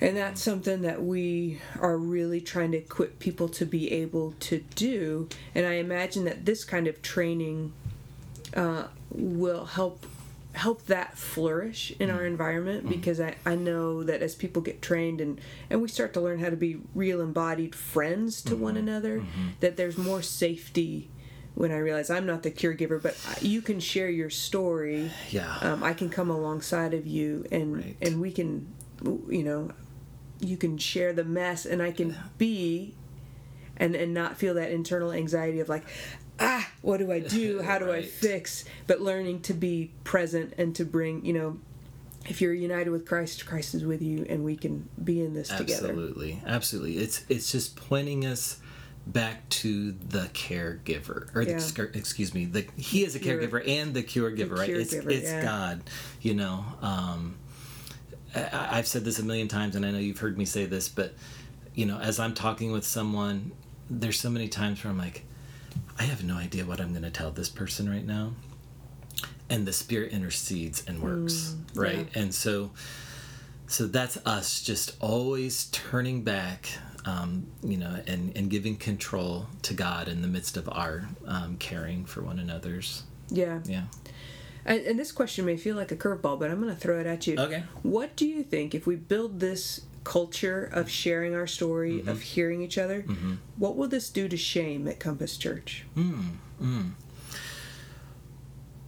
And 0.00 0.16
that's 0.16 0.42
something 0.42 0.82
that 0.82 1.02
we 1.02 1.60
are 1.80 1.96
really 1.96 2.40
trying 2.40 2.72
to 2.72 2.78
equip 2.78 3.18
people 3.18 3.48
to 3.50 3.64
be 3.64 3.90
able 3.92 4.34
to 4.40 4.58
do. 4.74 5.28
And 5.54 5.64
I 5.64 5.74
imagine 5.74 6.24
that 6.24 6.44
this 6.44 6.64
kind 6.64 6.86
of 6.86 7.00
training 7.00 7.72
uh, 8.54 8.88
will 9.10 9.64
help 9.64 10.04
help 10.56 10.86
that 10.86 11.18
flourish 11.18 11.92
in 12.00 12.10
our 12.10 12.18
mm-hmm. 12.18 12.26
environment 12.26 12.80
mm-hmm. 12.80 12.94
because 12.94 13.20
I, 13.20 13.36
I 13.44 13.54
know 13.54 14.02
that 14.02 14.22
as 14.22 14.34
people 14.34 14.62
get 14.62 14.80
trained 14.80 15.20
and, 15.20 15.40
and 15.68 15.82
we 15.82 15.88
start 15.88 16.14
to 16.14 16.20
learn 16.20 16.38
how 16.38 16.48
to 16.48 16.56
be 16.56 16.80
real 16.94 17.20
embodied 17.20 17.74
friends 17.74 18.40
to 18.42 18.56
one 18.56 18.74
mm-hmm. 18.74 18.88
another, 18.88 19.22
that 19.60 19.76
there's 19.76 19.98
more 19.98 20.22
safety 20.22 21.10
when 21.54 21.72
I 21.72 21.78
realize 21.78 22.10
I'm 22.10 22.26
not 22.26 22.42
the 22.42 22.50
cure 22.50 22.74
giver, 22.74 22.98
but 22.98 23.16
you 23.40 23.62
can 23.62 23.80
share 23.80 24.10
your 24.10 24.30
story. 24.30 25.10
Yeah. 25.30 25.56
Um, 25.60 25.82
I 25.82 25.94
can 25.94 26.10
come 26.10 26.30
alongside 26.30 26.94
of 26.94 27.06
you 27.06 27.46
and 27.50 27.76
Right. 27.76 27.96
and 28.02 28.20
we 28.20 28.30
can, 28.30 28.72
you 29.02 29.42
know, 29.42 29.70
you 30.40 30.56
can 30.56 30.76
share 30.78 31.12
the 31.12 31.24
mess 31.24 31.64
and 31.64 31.82
I 31.82 31.92
can 31.92 32.16
be 32.36 32.94
and 33.76 33.94
and 33.94 34.12
not 34.12 34.36
feel 34.36 34.54
that 34.54 34.70
internal 34.70 35.12
anxiety 35.12 35.60
of 35.60 35.68
like 35.68 35.84
ah 36.40 36.68
what 36.82 36.98
do 36.98 37.10
i 37.12 37.18
do 37.20 37.62
how 37.68 37.78
do 37.78 37.90
i 37.92 38.02
fix 38.02 38.64
but 38.86 39.00
learning 39.00 39.40
to 39.40 39.54
be 39.54 39.90
present 40.04 40.52
and 40.58 40.74
to 40.74 40.84
bring 40.84 41.24
you 41.24 41.32
know 41.32 41.58
if 42.28 42.40
you're 42.40 42.52
united 42.52 42.90
with 42.90 43.06
christ 43.06 43.46
christ 43.46 43.74
is 43.74 43.84
with 43.84 44.02
you 44.02 44.26
and 44.28 44.44
we 44.44 44.56
can 44.56 44.88
be 45.02 45.20
in 45.22 45.32
this 45.34 45.48
together 45.48 45.88
Absolutely, 45.88 46.42
absolutely. 46.46 46.98
It's 46.98 47.24
it's 47.28 47.50
just 47.52 47.76
pointing 47.76 48.26
us 48.26 48.58
back 49.06 49.48
to 49.48 49.92
the 49.92 50.28
caregiver, 50.34 51.32
or 51.36 51.42
Yeah. 51.42 51.58
sc- 51.58 51.94
excuse 51.94 52.34
me, 52.34 52.44
the 52.44 52.66
he 52.76 53.04
is 53.04 53.14
a 53.14 53.20
caregiver 53.20 53.62
and 53.66 53.94
the 53.94 54.02
cure 54.02 54.32
giver, 54.32 54.56
right? 54.56 54.64
Cure 54.64 54.80
It's 54.80 54.92
caregiver, 54.92 55.10
it's 55.12 55.24
yeah. 55.30 55.42
God, 55.42 55.82
you 56.20 56.34
know. 56.34 56.64
Um, 56.82 57.36
I, 58.34 58.78
I've 58.78 58.88
said 58.88 59.04
this 59.04 59.20
a 59.20 59.22
million 59.22 59.46
times, 59.46 59.76
and 59.76 59.86
I 59.86 59.92
know 59.92 59.98
you've 59.98 60.18
heard 60.18 60.36
me 60.36 60.44
say 60.44 60.66
this, 60.66 60.88
but 60.88 61.14
you 61.76 61.86
know, 61.86 61.98
as 61.98 62.18
I'm 62.18 62.34
talking 62.34 62.72
with 62.72 62.84
someone, 62.84 63.52
there's 63.88 64.18
so 64.18 64.28
many 64.30 64.48
times 64.48 64.82
where 64.82 64.90
I'm 64.90 64.98
like, 64.98 65.22
I 65.98 66.04
have 66.04 66.24
no 66.24 66.36
idea 66.36 66.64
what 66.64 66.80
I'm 66.80 66.90
going 66.90 67.02
to 67.02 67.10
tell 67.10 67.30
this 67.30 67.48
person 67.48 67.88
right 67.88 68.04
now, 68.06 68.32
and 69.48 69.66
the 69.66 69.72
Spirit 69.72 70.12
intercedes 70.12 70.84
and 70.86 71.02
works, 71.02 71.54
right? 71.74 72.08
And 72.14 72.34
so 72.34 72.70
so 73.66 73.86
that's 73.86 74.16
us 74.26 74.62
just 74.62 74.96
always 75.00 75.66
turning 75.66 76.22
back 76.22 76.68
um, 77.04 77.46
you 77.62 77.76
know 77.76 77.96
and, 78.06 78.36
and 78.36 78.50
giving 78.50 78.76
control 78.76 79.46
to 79.62 79.74
god 79.74 80.08
in 80.08 80.22
the 80.22 80.28
midst 80.28 80.56
of 80.56 80.68
our 80.68 81.08
um, 81.26 81.56
caring 81.58 82.04
for 82.04 82.22
one 82.22 82.38
another's. 82.38 83.02
Yeah. 83.28 83.60
Yeah. 83.64 83.84
And, 84.64 84.80
and 84.82 84.98
this 84.98 85.12
question 85.12 85.44
may 85.44 85.56
feel 85.56 85.76
like 85.76 85.92
a 85.92 85.96
curveball 85.96 86.38
but 86.38 86.50
i'm 86.50 86.60
going 86.60 86.74
to 86.74 86.80
throw 86.80 86.98
it 87.00 87.06
at 87.06 87.26
you. 87.26 87.36
Okay. 87.38 87.62
what 87.82 88.16
do 88.16 88.26
you 88.26 88.42
think 88.42 88.74
if 88.74 88.86
we 88.86 88.96
build 88.96 89.40
this 89.40 89.82
culture 90.14 90.62
of 90.72 90.88
sharing 90.88 91.34
our 91.34 91.46
story 91.48 91.94
Mm-hmm. 91.98 92.08
of 92.08 92.22
hearing 92.22 92.62
each 92.62 92.78
other 92.78 93.04
what 93.58 93.76
will 93.76 93.88
this 93.88 94.08
do 94.10 94.28
to 94.28 94.36
shame 94.36 94.86
at 94.88 95.00
compass 95.00 95.36
church? 95.36 95.84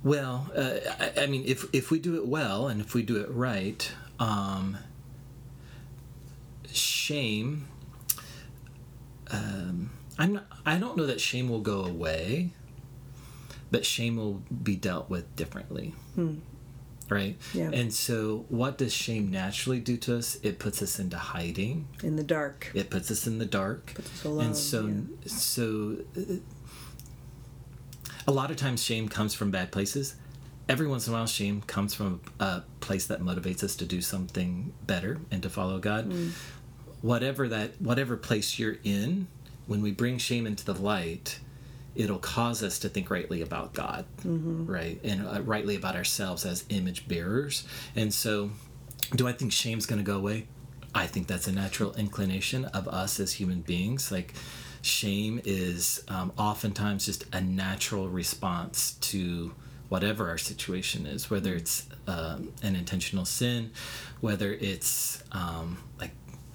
Well 0.04 0.50
uh, 0.56 0.78
I, 1.00 1.22
I 1.22 1.26
mean 1.26 1.42
if 1.46 1.66
if 1.72 1.90
we 1.90 1.98
do 1.98 2.14
it 2.16 2.26
well 2.26 2.68
and 2.68 2.80
if 2.80 2.94
we 2.94 3.02
do 3.02 3.16
it 3.16 3.28
right 3.30 3.90
um, 4.20 4.76
shame 6.72 7.66
um, 9.30 9.90
i'm 10.18 10.32
not 10.34 10.46
i 10.64 10.78
don't 10.78 10.96
know 10.96 11.06
that 11.06 11.20
shame 11.20 11.48
will 11.48 11.60
go 11.60 11.84
away 11.84 12.50
but 13.70 13.84
shame 13.84 14.16
will 14.16 14.42
be 14.62 14.76
dealt 14.76 15.10
with 15.10 15.34
differently 15.36 15.94
right? 17.10 17.36
Yeah. 17.54 17.70
and 17.72 17.92
so 17.92 18.44
what 18.48 18.78
does 18.78 18.92
shame 18.92 19.30
naturally 19.30 19.80
do 19.80 19.96
to 19.98 20.16
us? 20.16 20.38
It 20.42 20.58
puts 20.58 20.82
us 20.82 20.98
into 20.98 21.16
hiding. 21.18 21.88
In 22.02 22.16
the 22.16 22.22
dark. 22.22 22.70
It 22.74 22.90
puts 22.90 23.10
us 23.10 23.26
in 23.26 23.38
the 23.38 23.46
dark. 23.46 23.92
Puts 23.94 24.12
us 24.12 24.24
alone, 24.24 24.44
and 24.46 24.56
so 24.56 24.90
so 25.26 25.96
uh, 26.16 26.34
a 28.26 28.32
lot 28.32 28.50
of 28.50 28.56
times 28.56 28.82
shame 28.82 29.08
comes 29.08 29.34
from 29.34 29.50
bad 29.50 29.72
places. 29.72 30.16
Every 30.68 30.86
once 30.86 31.06
in 31.06 31.14
a 31.14 31.16
while 31.16 31.26
shame 31.26 31.62
comes 31.62 31.94
from 31.94 32.20
a 32.40 32.62
place 32.80 33.06
that 33.06 33.20
motivates 33.22 33.64
us 33.64 33.74
to 33.76 33.86
do 33.86 34.02
something 34.02 34.72
better 34.86 35.18
and 35.30 35.42
to 35.42 35.48
follow 35.48 35.78
god. 35.78 36.10
Mm. 36.10 36.32
whatever 37.00 37.48
that 37.48 37.80
whatever 37.80 38.16
place 38.16 38.58
you're 38.58 38.76
in 38.84 39.28
when 39.66 39.80
we 39.82 39.92
bring 39.92 40.18
shame 40.18 40.46
into 40.46 40.64
the 40.64 40.74
light 40.74 41.40
it'll 41.98 42.18
cause 42.36 42.62
us 42.62 42.78
to 42.78 42.88
think 42.88 43.10
rightly 43.10 43.42
about 43.42 43.74
god 43.74 44.04
Mm-hmm. 44.24 44.66
right? 44.66 44.98
And 45.04 45.26
uh, 45.26 45.42
rightly 45.42 45.76
about 45.76 45.94
ourselves 45.96 46.44
as 46.46 46.64
image 46.70 47.06
bearers. 47.08 47.66
And 47.96 48.12
so 48.14 48.50
do 49.16 49.26
i 49.28 49.32
think 49.32 49.52
shame's 49.52 49.86
going 49.86 49.98
to 50.04 50.04
go 50.12 50.16
away? 50.16 50.46
I 50.94 51.06
think 51.06 51.26
that's 51.26 51.46
a 51.48 51.52
natural 51.52 51.92
inclination 51.94 52.64
of 52.66 52.88
us 52.88 53.20
as 53.20 53.32
human 53.34 53.60
beings. 53.60 54.10
Like 54.10 54.34
shame 54.82 55.40
is 55.44 56.02
um, 56.08 56.32
oftentimes 56.38 57.04
just 57.06 57.24
a 57.34 57.40
natural 57.40 58.08
response 58.08 58.92
to 59.12 59.52
whatever 59.88 60.28
our 60.28 60.38
situation 60.38 61.06
is 61.06 61.30
whether 61.30 61.52
it's 61.54 61.86
um, 62.06 62.52
an 62.62 62.76
intentional 62.76 63.24
sin 63.24 63.70
whether 64.20 64.52
it's 64.52 65.22
um, 65.32 65.78
like 66.00 66.12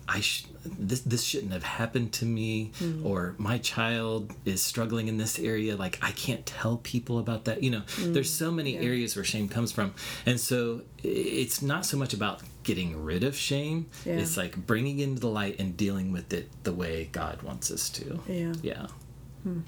I 0.07 0.19
sh- 0.21 0.45
this 0.65 1.01
this 1.01 1.23
shouldn't 1.23 1.51
have 1.51 1.63
happened 1.63 2.13
to 2.13 2.25
me, 2.25 2.71
hmm. 2.79 3.05
or 3.05 3.35
my 3.37 3.57
child 3.57 4.33
is 4.45 4.61
struggling 4.61 5.07
in 5.07 5.17
this 5.17 5.39
area. 5.39 5.75
Like 5.75 5.99
I 6.01 6.11
can't 6.11 6.45
tell 6.45 6.77
people 6.77 7.19
about 7.19 7.45
that. 7.45 7.63
You 7.63 7.71
know, 7.71 7.81
hmm. 7.87 8.13
there's 8.13 8.33
so 8.33 8.51
many 8.51 8.77
areas 8.77 9.15
where 9.15 9.25
shame 9.25 9.49
comes 9.49 9.71
from, 9.71 9.93
and 10.25 10.39
so 10.39 10.81
it's 11.03 11.61
not 11.61 11.85
so 11.85 11.97
much 11.97 12.13
about 12.13 12.41
getting 12.63 13.03
rid 13.03 13.23
of 13.23 13.35
shame. 13.35 13.87
Yeah. 14.05 14.13
It's 14.13 14.37
like 14.37 14.55
bringing 14.65 14.99
into 14.99 15.19
the 15.19 15.27
light 15.27 15.59
and 15.59 15.75
dealing 15.75 16.11
with 16.11 16.33
it 16.33 16.49
the 16.63 16.73
way 16.73 17.09
God 17.11 17.41
wants 17.41 17.71
us 17.71 17.89
to. 17.91 18.19
Yeah. 18.27 18.53
Yeah. 18.61 18.87
Hmm. 19.43 19.59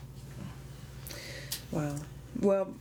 Wow. 1.72 1.96
Well, 2.40 2.74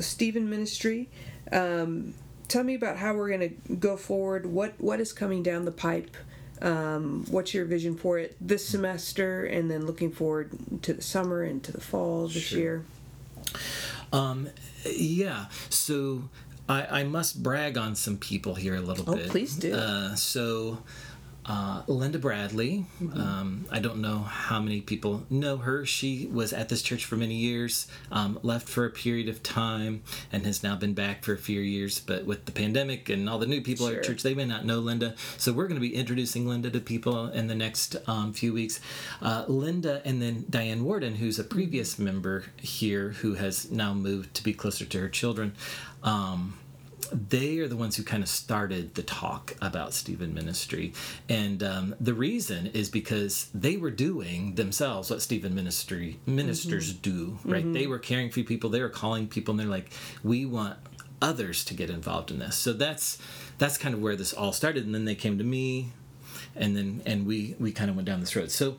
Stephen 0.00 0.50
Ministry, 0.50 1.08
um, 1.52 2.14
tell 2.48 2.64
me 2.64 2.74
about 2.74 2.96
how 2.96 3.14
we're 3.14 3.28
going 3.28 3.40
to 3.40 3.74
go 3.74 3.96
forward. 3.96 4.46
What 4.46 4.74
What 4.78 5.00
is 5.00 5.12
coming 5.12 5.42
down 5.42 5.64
the 5.64 5.72
pipe? 5.72 6.16
Um, 6.62 7.24
what's 7.30 7.52
your 7.52 7.64
vision 7.64 7.96
for 7.96 8.18
it 8.18 8.36
this 8.40 8.66
semester, 8.66 9.44
and 9.44 9.70
then 9.70 9.86
looking 9.86 10.10
forward 10.12 10.50
to 10.82 10.92
the 10.94 11.02
summer 11.02 11.42
and 11.42 11.62
to 11.64 11.72
the 11.72 11.80
fall 11.80 12.28
this 12.28 12.42
Sure. 12.42 12.58
year? 12.58 12.84
Um, 14.12 14.48
yeah. 14.86 15.46
So 15.70 16.24
I, 16.68 17.00
I 17.00 17.04
must 17.04 17.42
brag 17.42 17.76
on 17.76 17.94
some 17.96 18.16
people 18.16 18.54
here 18.54 18.76
a 18.76 18.80
little 18.80 19.04
Oh, 19.08 19.16
bit. 19.16 19.28
please 19.28 19.56
do. 19.56 19.74
Uh, 19.74 20.14
so 20.14 20.78
uh, 21.46 21.82
Linda 21.86 22.18
Bradley. 22.18 22.86
Mm-hmm. 23.02 23.20
Um, 23.20 23.66
I 23.70 23.78
don't 23.78 23.98
know 23.98 24.20
how 24.20 24.60
many 24.60 24.80
people 24.80 25.24
know 25.28 25.58
her. 25.58 25.84
She 25.84 26.26
was 26.26 26.52
at 26.52 26.68
this 26.68 26.82
church 26.82 27.04
for 27.04 27.16
many 27.16 27.34
years, 27.34 27.86
um, 28.10 28.38
left 28.42 28.68
for 28.68 28.84
a 28.84 28.90
period 28.90 29.28
of 29.28 29.42
time, 29.42 30.02
and 30.32 30.46
has 30.46 30.62
now 30.62 30.76
been 30.76 30.94
back 30.94 31.24
for 31.24 31.32
a 31.32 31.38
few 31.38 31.60
years. 31.60 32.00
But 32.00 32.24
with 32.24 32.46
the 32.46 32.52
pandemic 32.52 33.08
and 33.08 33.28
all 33.28 33.38
the 33.38 33.46
new 33.46 33.60
people 33.60 33.88
Sure. 33.88 33.98
at 33.98 34.04
church, 34.04 34.22
they 34.22 34.34
may 34.34 34.44
not 34.44 34.64
know 34.64 34.78
Linda. 34.78 35.14
So 35.36 35.52
we're 35.52 35.68
going 35.68 35.80
to 35.80 35.86
be 35.88 35.94
introducing 35.94 36.48
Linda 36.48 36.70
to 36.70 36.80
people 36.80 37.28
in 37.28 37.46
the 37.46 37.54
next 37.54 37.96
um, 38.08 38.32
few 38.32 38.52
weeks. 38.52 38.80
Uh, 39.20 39.44
Linda 39.48 40.00
and 40.04 40.22
then 40.22 40.44
Diane 40.48 40.84
Warden, 40.84 41.16
who's 41.16 41.38
a 41.38 41.44
previous 41.44 41.98
member 41.98 42.44
here 42.60 43.10
who 43.10 43.34
has 43.34 43.70
now 43.70 43.92
moved 43.94 44.34
to 44.34 44.42
be 44.42 44.52
closer 44.54 44.84
to 44.84 45.00
her 45.00 45.08
children. 45.08 45.54
Um, 46.02 46.58
they 47.12 47.58
are 47.58 47.68
the 47.68 47.76
ones 47.76 47.96
who 47.96 48.02
kind 48.02 48.22
of 48.22 48.28
started 48.28 48.94
the 48.94 49.02
talk 49.02 49.54
about 49.60 49.92
Stephen 49.94 50.34
Ministry. 50.34 50.92
And 51.28 51.62
um, 51.62 51.94
the 52.00 52.14
reason 52.14 52.68
is 52.68 52.88
because 52.88 53.48
they 53.54 53.76
were 53.76 53.90
doing 53.90 54.54
themselves 54.54 55.10
what 55.10 55.22
Stephen 55.22 55.54
Ministry 55.54 56.18
ministers 56.26 56.92
do, 56.92 57.38
right? 57.44 57.70
They 57.72 57.86
were 57.86 57.98
caring 57.98 58.30
for 58.30 58.42
people, 58.42 58.70
they 58.70 58.80
were 58.80 58.88
calling 58.88 59.28
people, 59.28 59.52
and 59.52 59.60
they're 59.60 59.66
like, 59.66 59.90
we 60.22 60.46
want 60.46 60.78
others 61.22 61.64
to 61.64 61.74
get 61.74 61.90
involved 61.90 62.30
in 62.30 62.38
this. 62.38 62.56
So 62.56 62.72
that's 62.72 63.18
that's 63.58 63.78
kind 63.78 63.94
of 63.94 64.02
where 64.02 64.16
this 64.16 64.32
all 64.32 64.52
started. 64.52 64.84
And 64.84 64.94
then 64.94 65.04
they 65.04 65.14
came 65.14 65.38
to 65.38 65.44
me, 65.44 65.92
and 66.54 66.76
then 66.76 67.02
and 67.06 67.26
we 67.26 67.56
we 67.58 67.72
kind 67.72 67.90
of 67.90 67.96
went 67.96 68.06
down 68.06 68.20
this 68.20 68.36
road. 68.36 68.50
So 68.50 68.78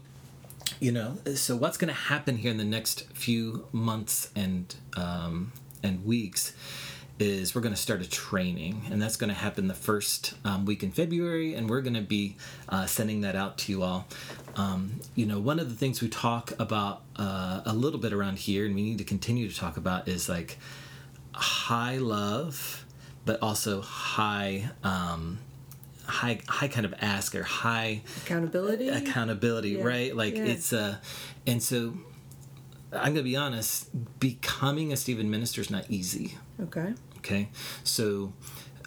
you 0.79 0.91
know 0.91 1.17
so 1.35 1.55
what's 1.55 1.77
going 1.77 1.89
to 1.89 1.93
happen 1.93 2.37
here 2.37 2.51
in 2.51 2.57
the 2.57 2.63
next 2.63 3.07
few 3.13 3.67
months 3.71 4.31
and 4.35 4.75
um, 4.97 5.51
and 5.83 6.03
weeks 6.05 6.53
is 7.19 7.55
we're 7.55 7.61
going 7.61 7.73
to 7.73 7.79
start 7.79 8.01
a 8.01 8.09
training, 8.09 8.81
and 8.91 9.01
that's 9.01 9.15
going 9.15 9.29
to 9.29 9.35
happen 9.35 9.67
the 9.67 9.73
first 9.73 10.33
um, 10.43 10.65
week 10.65 10.83
in 10.83 10.91
February, 10.91 11.53
and 11.53 11.69
we're 11.69 11.81
going 11.81 11.93
to 11.95 12.01
be 12.01 12.35
uh, 12.67 12.85
sending 12.85 13.21
that 13.21 13.35
out 13.35 13.57
to 13.59 13.71
you 13.71 13.83
all. 13.83 14.05
Um, 14.57 14.99
you 15.15 15.25
know, 15.25 15.39
one 15.39 15.59
of 15.59 15.69
the 15.69 15.75
things 15.75 16.01
we 16.01 16.09
talk 16.09 16.51
about 16.59 17.01
uh, 17.15 17.61
a 17.65 17.73
little 17.73 17.99
bit 17.99 18.11
around 18.13 18.39
here, 18.39 18.65
and 18.65 18.75
we 18.75 18.81
need 18.83 18.97
to 18.97 19.03
continue 19.05 19.49
to 19.49 19.55
talk 19.55 19.77
about, 19.77 20.07
is 20.07 20.27
like 20.27 20.57
high 21.33 21.97
love, 21.97 22.85
but 23.25 23.41
also 23.41 23.81
high. 23.81 24.69
Um, 24.83 25.39
high 26.07 26.39
high 26.47 26.67
kind 26.67 26.85
of 26.85 26.93
ask 27.01 27.33
or 27.33 27.41
high 27.41 27.99
accountability 28.17 28.89
accountability 28.89 29.69
Yeah, 29.71 29.83
right 29.83 30.15
like 30.15 30.35
yeah. 30.35 30.43
it's 30.43 30.71
uh 30.71 30.97
and 31.47 31.63
so 31.63 31.95
i'm 32.95 33.13
gonna 33.13 33.23
be 33.23 33.35
honest 33.35 33.89
becoming 34.19 34.91
a 34.91 34.97
stephen 34.97 35.29
minister 35.29 35.61
is 35.61 35.69
not 35.69 35.85
easy. 35.89 36.37
Okay. 36.61 36.93
Okay? 37.17 37.49
So 37.83 38.33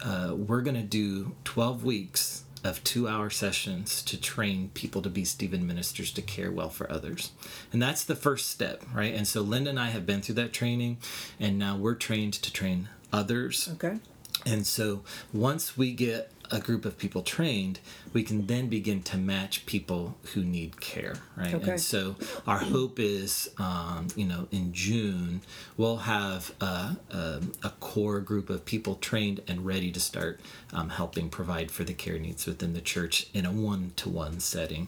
uh, 0.03 0.33
we're 0.35 0.61
gonna 0.61 0.83
do 0.83 1.35
12 1.43 1.83
weeks 1.83 2.43
of 2.63 2.83
two 2.83 3.07
hour 3.07 3.29
sessions 3.29 4.01
to 4.03 4.19
train 4.19 4.69
people 4.73 5.01
to 5.01 5.09
be 5.09 5.23
stephen 5.23 5.65
ministers 5.65 6.11
to 6.11 6.21
care 6.21 6.51
well 6.51 6.69
for 6.69 6.91
others. 6.91 7.31
And 7.71 7.81
that's 7.81 8.03
the 8.03 8.15
first 8.15 8.49
step 8.49 8.83
right? 8.93 9.13
And 9.13 9.27
so 9.27 9.41
linda 9.41 9.69
and 9.69 9.79
i 9.79 9.89
have 9.89 10.05
been 10.05 10.21
through 10.21 10.35
that 10.35 10.53
training 10.53 10.97
and 11.39 11.57
now 11.57 11.77
we're 11.77 11.95
trained 11.95 12.33
to 12.33 12.51
train 12.51 12.89
others. 13.11 13.69
Okay. 13.73 13.97
And 14.45 14.65
so 14.65 15.03
once 15.33 15.77
we 15.77 15.93
get 15.93 16.31
a 16.51 16.59
group 16.59 16.85
of 16.85 16.97
people 16.97 17.21
trained, 17.21 17.79
we 18.13 18.23
can 18.23 18.47
then 18.47 18.67
begin 18.67 19.03
to 19.03 19.17
match 19.17 19.65
people 19.65 20.17
who 20.33 20.43
need 20.43 20.79
care, 20.81 21.15
right? 21.35 21.53
Okay. 21.53 21.71
And 21.71 21.81
so 21.81 22.15
our 22.47 22.57
hope 22.57 22.99
is, 22.99 23.49
um, 23.57 24.07
you 24.15 24.25
know, 24.25 24.47
in 24.51 24.73
June, 24.73 25.41
we'll 25.77 25.97
have 25.97 26.53
a, 26.59 26.97
a, 27.11 27.41
a 27.63 27.69
core 27.79 28.19
group 28.19 28.49
of 28.49 28.65
people 28.65 28.95
trained 28.95 29.41
and 29.47 29.65
ready 29.65 29.91
to 29.91 29.99
start 29.99 30.39
um, 30.73 30.89
helping 30.89 31.29
provide 31.29 31.69
for 31.71 31.83
the 31.83 31.93
care 31.93 32.17
needs 32.17 32.45
within 32.45 32.73
the 32.73 32.81
church 32.81 33.27
in 33.33 33.45
a 33.45 33.51
one-to-one 33.51 34.39
setting. 34.39 34.87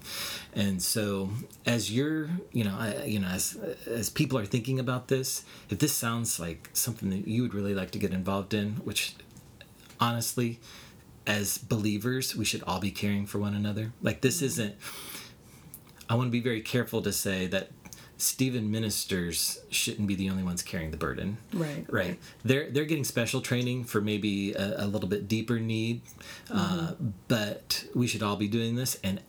And 0.53 0.81
so 0.81 1.29
as 1.65 1.91
you're, 1.91 2.29
you 2.51 2.63
know, 2.63 2.75
I, 2.77 3.03
you 3.05 3.19
know, 3.19 3.27
as 3.27 3.57
as 3.85 4.09
people 4.09 4.37
are 4.37 4.45
thinking 4.45 4.79
about 4.79 5.07
this, 5.07 5.43
if 5.69 5.79
this 5.79 5.93
sounds 5.93 6.39
like 6.39 6.69
something 6.73 7.09
that 7.11 7.27
you 7.27 7.43
would 7.43 7.53
really 7.53 7.75
like 7.75 7.91
to 7.91 7.99
get 7.99 8.11
involved 8.11 8.53
in, 8.53 8.77
which 8.77 9.15
honestly, 9.99 10.59
as 11.27 11.57
believers, 11.57 12.35
we 12.35 12.45
should 12.45 12.63
all 12.63 12.79
be 12.79 12.91
caring 12.91 13.25
for 13.25 13.39
one 13.39 13.53
another. 13.53 13.93
Like 14.01 14.21
this 14.21 14.41
isn't. 14.41 14.75
I 16.09 16.15
want 16.15 16.27
to 16.27 16.31
be 16.31 16.41
very 16.41 16.61
careful 16.61 17.01
to 17.03 17.13
say 17.13 17.47
that 17.47 17.69
Stephen 18.17 18.69
ministers 18.69 19.59
shouldn't 19.69 20.07
be 20.07 20.15
the 20.15 20.29
only 20.29 20.43
ones 20.43 20.61
carrying 20.61 20.91
the 20.91 20.97
burden. 20.97 21.37
Right, 21.53 21.85
Right. 21.89 22.19
They're 22.43 22.69
they're 22.69 22.85
getting 22.85 23.03
special 23.03 23.41
training 23.41 23.85
for 23.85 24.01
maybe 24.01 24.53
a, 24.53 24.85
a 24.85 24.87
little 24.87 25.09
bit 25.09 25.27
deeper 25.27 25.59
need, 25.59 26.01
uh, 26.51 26.93
but 27.27 27.85
we 27.95 28.07
should 28.07 28.23
all 28.23 28.35
be 28.35 28.47
doing 28.47 28.75
this. 28.75 28.99
And 29.03 29.21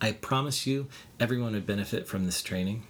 I 0.00 0.12
promise 0.12 0.66
you, 0.66 0.86
everyone 1.18 1.52
would 1.52 1.66
benefit 1.66 2.06
from 2.06 2.26
this 2.26 2.42
training 2.42 2.84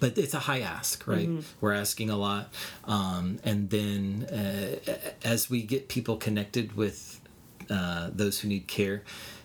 but 0.00 0.18
it's 0.18 0.34
a 0.34 0.40
high 0.40 0.60
ask, 0.60 1.06
right? 1.06 1.28
We're 1.60 1.72
asking 1.72 2.10
a 2.10 2.16
lot, 2.16 2.52
um, 2.84 3.38
and 3.44 3.70
then 3.70 4.24
uh, 4.24 4.96
as 5.24 5.48
we 5.48 5.62
get 5.62 5.88
people 5.88 6.16
connected 6.16 6.74
with 6.74 7.20
uh, 7.70 8.10
those 8.12 8.40
who 8.40 8.48
need 8.48 8.66
care, 8.66 9.02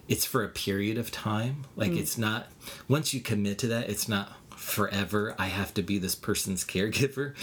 it's 0.07 0.25
for 0.25 0.43
a 0.43 0.49
period 0.49 0.97
of 0.97 1.11
time. 1.11 1.65
Like 1.75 1.91
it's 1.91 2.17
not 2.17 2.47
once 2.87 3.13
you 3.13 3.21
commit 3.21 3.57
to 3.59 3.67
that, 3.67 3.89
it's 3.89 4.07
not 4.07 4.33
forever. 4.55 5.33
I 5.39 5.45
have 5.47 5.73
to 5.75 5.81
be 5.81 5.97
this 5.99 6.15
person's 6.15 6.63
caregiver. 6.73 7.33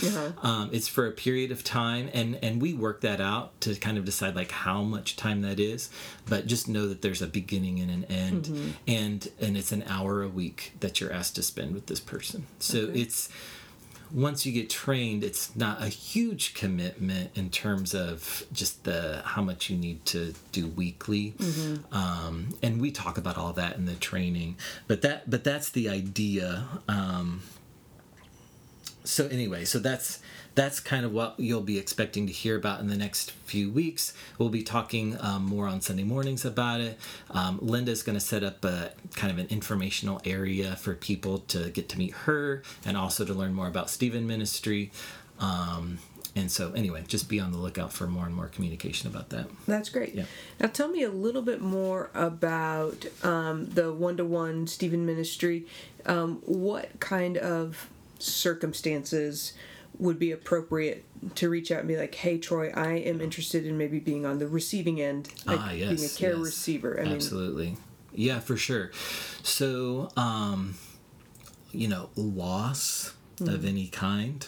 Um, 0.45 0.69
it's 0.73 0.87
for 0.89 1.07
a 1.07 1.11
period 1.13 1.51
of 1.51 1.65
time, 1.65 2.11
and 2.13 2.39
and 2.43 2.61
we 2.61 2.75
work 2.75 3.01
that 3.01 3.21
out 3.21 3.59
to 3.63 3.75
kind 3.77 3.97
of 3.99 4.05
decide 4.05 4.35
like 4.37 4.51
how 4.51 4.83
much 4.83 5.17
time 5.17 5.43
that 5.43 5.59
is. 5.59 5.89
But 6.29 6.47
just 6.47 6.69
know 6.69 6.87
that 6.89 7.03
there's 7.03 7.23
a 7.23 7.27
beginning 7.27 7.81
and 7.81 7.91
an 7.91 8.05
end, 8.05 8.45
Mm-hmm. 8.47 8.71
and 8.89 9.29
and 9.41 9.57
it's 9.57 9.73
an 9.73 9.85
hour 9.89 10.23
a 10.23 10.29
week 10.29 10.73
that 10.81 11.01
you're 11.01 11.13
asked 11.13 11.37
to 11.37 11.43
spend 11.43 11.73
with 11.75 11.87
this 11.87 12.01
person. 12.01 12.47
So 12.59 12.81
Okay. 12.81 13.01
it's 13.01 13.29
once 14.17 14.47
you 14.47 14.53
get 14.53 14.71
trained, 14.71 15.23
it's 15.23 15.55
not 15.55 15.83
a 15.83 15.89
huge 15.89 16.55
commitment 16.55 17.31
in 17.35 17.51
terms 17.51 17.95
of 17.95 18.45
just 18.51 18.85
the 18.85 19.21
how 19.27 19.43
much 19.43 19.69
you 19.69 19.77
need 19.77 20.03
to 20.07 20.33
do 20.53 20.67
weekly, 20.67 21.35
um, 21.93 22.49
and 22.63 22.81
we 22.81 22.91
talk 22.91 23.19
about 23.19 23.37
all 23.37 23.53
that 23.53 23.77
in 23.77 23.85
the 23.85 23.95
training. 23.95 24.57
But 24.89 25.03
that 25.03 25.29
but 25.29 25.45
that's 25.45 25.69
the 25.69 25.91
idea. 25.91 26.65
Um, 26.89 27.43
so 29.05 29.27
anyway, 29.29 29.67
so 29.67 29.79
that's 29.79 30.21
that's 30.57 30.81
kind 30.81 31.05
of 31.05 31.13
what 31.13 31.35
you'll 31.39 31.61
be 31.61 31.79
expecting 31.79 32.27
to 32.27 32.33
hear 32.33 32.57
about 32.57 32.81
in 32.81 32.89
the 32.89 32.97
next 32.97 33.31
few 33.31 33.71
weeks. 33.71 34.15
We'll 34.39 34.49
be 34.49 34.63
talking 34.63 35.17
um, 35.21 35.45
more 35.45 35.69
on 35.69 35.83
Sunday 35.83 36.03
mornings 36.03 36.47
about 36.47 36.81
it. 36.81 36.99
Um, 37.31 37.59
Linda's 37.61 38.03
going 38.03 38.19
to 38.19 38.25
set 38.25 38.43
up 38.43 38.65
a 38.65 38.93
kind 39.15 39.31
of 39.31 39.39
an 39.39 39.47
informational 39.51 40.21
area 40.25 40.75
for 40.77 40.95
people 40.95 41.41
to 41.49 41.71
get 41.71 41.91
to 41.91 41.99
meet 41.99 42.15
her 42.25 42.63
and 42.87 42.97
also 42.97 43.25
to 43.27 43.35
learn 43.35 43.53
more 43.53 43.69
about 43.69 43.91
Stephen 43.91 44.27
Ministry. 44.27 44.91
Um, 45.39 45.99
and 46.35 46.51
so, 46.51 46.73
anyway, 46.73 47.05
just 47.07 47.29
be 47.29 47.39
on 47.39 47.53
the 47.53 47.59
lookout 47.59 47.93
for 47.93 48.07
more 48.07 48.25
and 48.25 48.35
more 48.35 48.49
communication 48.49 49.11
about 49.11 49.29
that. 49.31 49.47
That's 49.67 49.91
great. 49.91 50.15
Yeah. 50.15 50.25
Now 50.59 50.69
tell 50.69 50.89
me 50.89 51.03
a 51.03 51.11
little 51.11 51.43
bit 51.43 51.61
more 51.61 52.11
about 52.15 53.05
um, 53.23 53.67
the 53.67 53.93
one-to-one 53.93 54.67
Stephen 54.69 55.05
ministry. 55.05 55.67
Um, 56.07 56.41
what 56.45 56.99
kind 57.01 57.37
of 57.37 57.89
circumstances 58.19 59.53
would 59.99 60.19
be 60.19 60.33
appropriate 60.33 61.05
to 61.37 61.49
reach 61.49 61.71
out 61.71 61.81
and 61.81 61.89
be 61.89 61.97
like, 61.97 62.15
"Hey, 62.15 62.39
Troy, 62.39 62.71
I 62.75 62.95
am 62.95 63.21
interested 63.21 63.67
in 63.67 63.79
maybe 63.79 63.99
being 63.99 64.27
on 64.27 64.39
the 64.39 64.47
receiving 64.47 65.01
end, 65.01 65.29
like 65.47 65.61
ah, 65.61 65.71
being 65.71 66.05
a 66.05 66.09
care 66.09 66.33
yes. 66.33 66.39
receiver." 66.39 66.99
I 66.99 67.05
mean, 67.05 67.15
Absolutely. 67.15 67.77
Yeah, 68.13 68.41
for 68.41 68.57
sure. 68.57 68.91
So, 69.43 70.11
um, 70.17 70.77
you 71.71 71.89
know, 71.89 72.09
loss 72.17 73.15
of 73.41 73.65
any 73.65 73.89
kind. 73.89 74.47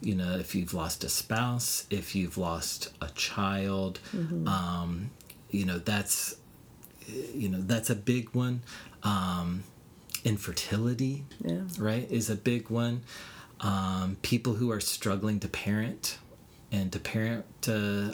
You 0.00 0.14
know, 0.14 0.36
if 0.36 0.54
you've 0.54 0.74
lost 0.74 1.02
a 1.02 1.08
spouse, 1.08 1.86
if 1.90 2.14
you've 2.14 2.38
lost 2.38 2.90
a 3.00 3.08
child, 3.08 3.98
um, 4.46 5.10
you 5.50 5.64
know, 5.64 5.78
that's, 5.78 6.36
you 7.34 7.48
know, 7.48 7.60
that's 7.62 7.90
a 7.90 7.96
big 7.96 8.30
one. 8.30 8.62
Um, 9.02 9.64
infertility, 10.24 11.24
yeah, 11.44 11.62
right, 11.78 12.08
is 12.10 12.30
a 12.30 12.36
big 12.36 12.70
one. 12.70 13.02
Um, 13.60 14.16
people 14.22 14.54
who 14.54 14.70
are 14.70 14.80
struggling 14.80 15.40
to 15.40 15.48
parent 15.48 16.18
and 16.70 16.92
to 16.92 16.98
parent 17.00 17.44
uh, 17.66 17.72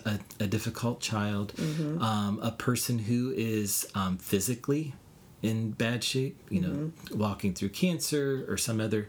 a, 0.09 0.19
a 0.41 0.47
difficult 0.47 1.01
child, 1.01 1.53
um, 2.01 2.39
a 2.43 2.51
person 2.53 2.99
who 3.01 3.33
is 3.37 3.87
um, 3.95 4.17
physically 4.17 4.95
in 5.43 5.73
bad 5.73 6.03
shape, 6.03 6.39
you 6.49 6.61
know, 6.61 6.93
walking 7.15 7.53
through 7.53 7.69
cancer 7.71 8.45
or 8.49 8.57
some 8.57 8.81
other 8.81 9.09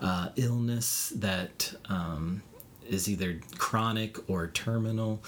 uh, 0.00 0.28
illness 0.36 1.10
that 1.16 1.72
um, 1.88 2.42
is 2.88 3.08
either 3.08 3.40
chronic 3.56 4.18
or 4.28 4.48
terminal. 4.48 5.22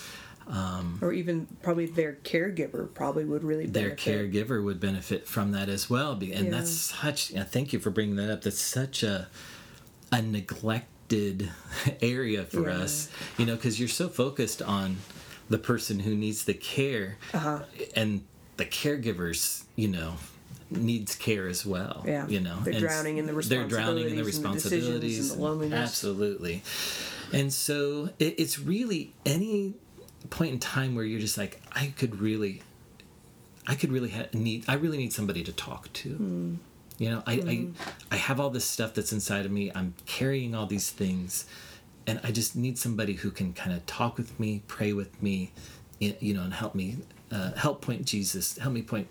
Um, 0.48 0.98
or 1.00 1.12
even 1.12 1.46
probably 1.62 1.86
their 1.86 2.18
caregiver 2.24 2.92
probably 2.92 3.24
would 3.24 3.44
really 3.44 3.66
their 3.66 3.92
caregiver 3.92 4.62
would 4.62 4.80
benefit 4.80 5.28
from 5.28 5.52
that 5.52 5.68
as 5.68 5.88
well 5.88 6.16
Be- 6.16 6.32
and 6.32 6.46
Yeah. 6.46 6.50
that's 6.50 6.72
such 6.72 7.28
thank 7.28 7.72
you 7.72 7.78
for 7.78 7.90
bringing 7.90 8.16
that 8.16 8.28
up 8.28 8.42
that's 8.42 8.60
such 8.60 9.04
a 9.04 9.28
a 10.12 10.20
neglected 10.22 11.50
area 12.02 12.44
for 12.44 12.68
Yeah. 12.68 12.76
us 12.84 13.10
you 13.38 13.46
know 13.46 13.56
because 13.56 13.78
you're 13.80 13.88
so 13.88 14.08
focused 14.08 14.62
on 14.62 14.96
the 15.50 15.58
person 15.58 15.98
who 16.00 16.14
needs 16.14 16.44
the 16.44 16.54
care 16.54 17.16
Uh-huh. 17.34 17.64
and 17.96 18.22
the 18.56 18.64
caregivers 18.66 19.64
you 19.76 19.88
know 19.88 20.14
needs 20.70 21.14
care 21.16 21.48
as 21.48 21.66
well 21.66 22.02
Yeah. 22.06 22.26
you 22.28 22.40
know 22.40 22.58
They're 22.64 22.72
And 22.74 22.82
drowning 22.82 23.18
in 23.18 23.26
the 23.26 23.32
they're 23.34 23.66
drowning 23.68 24.08
in 24.10 24.16
the 24.16 24.24
responsibilities 24.24 25.18
and 25.18 25.28
the 25.28 25.32
and 25.32 25.40
the 25.40 25.44
loneliness. 25.44 25.78
absolutely 25.90 26.62
and 27.32 27.52
so 27.52 28.10
it, 28.18 28.34
it's 28.38 28.58
really 28.58 29.12
any 29.26 29.74
point 30.30 30.52
in 30.52 30.58
time 30.60 30.94
where 30.94 31.04
you're 31.04 31.20
just 31.20 31.36
like 31.36 31.60
i 31.72 31.92
could 31.98 32.20
really 32.20 32.62
I 33.64 33.76
could 33.76 33.92
really 33.92 34.10
ha- 34.10 34.26
need. 34.32 34.64
I 34.66 34.74
really 34.74 34.96
need 34.98 35.12
somebody 35.12 35.44
to 35.44 35.52
talk 35.52 35.92
to. 35.92 36.08
Hmm. 36.14 36.54
You 37.02 37.10
know, 37.10 37.22
I, 37.26 37.32
I 37.32 37.66
I 38.12 38.16
have 38.16 38.38
all 38.38 38.50
this 38.50 38.64
stuff 38.64 38.94
that's 38.94 39.12
inside 39.12 39.44
of 39.44 39.50
me. 39.50 39.72
I'm 39.74 39.94
carrying 40.06 40.54
all 40.54 40.66
these 40.66 40.88
things, 40.90 41.46
and 42.06 42.20
I 42.22 42.30
just 42.30 42.54
need 42.54 42.78
somebody 42.78 43.14
who 43.14 43.32
can 43.32 43.52
kind 43.54 43.74
of 43.74 43.84
talk 43.86 44.16
with 44.16 44.38
me, 44.38 44.62
pray 44.68 44.92
with 44.92 45.20
me, 45.20 45.50
you 45.98 46.32
know, 46.32 46.42
and 46.44 46.54
help 46.54 46.76
me, 46.76 46.98
uh, 47.32 47.54
help 47.54 47.80
point 47.80 48.04
Jesus, 48.04 48.56
help 48.58 48.72
me 48.72 48.82
point, 48.82 49.08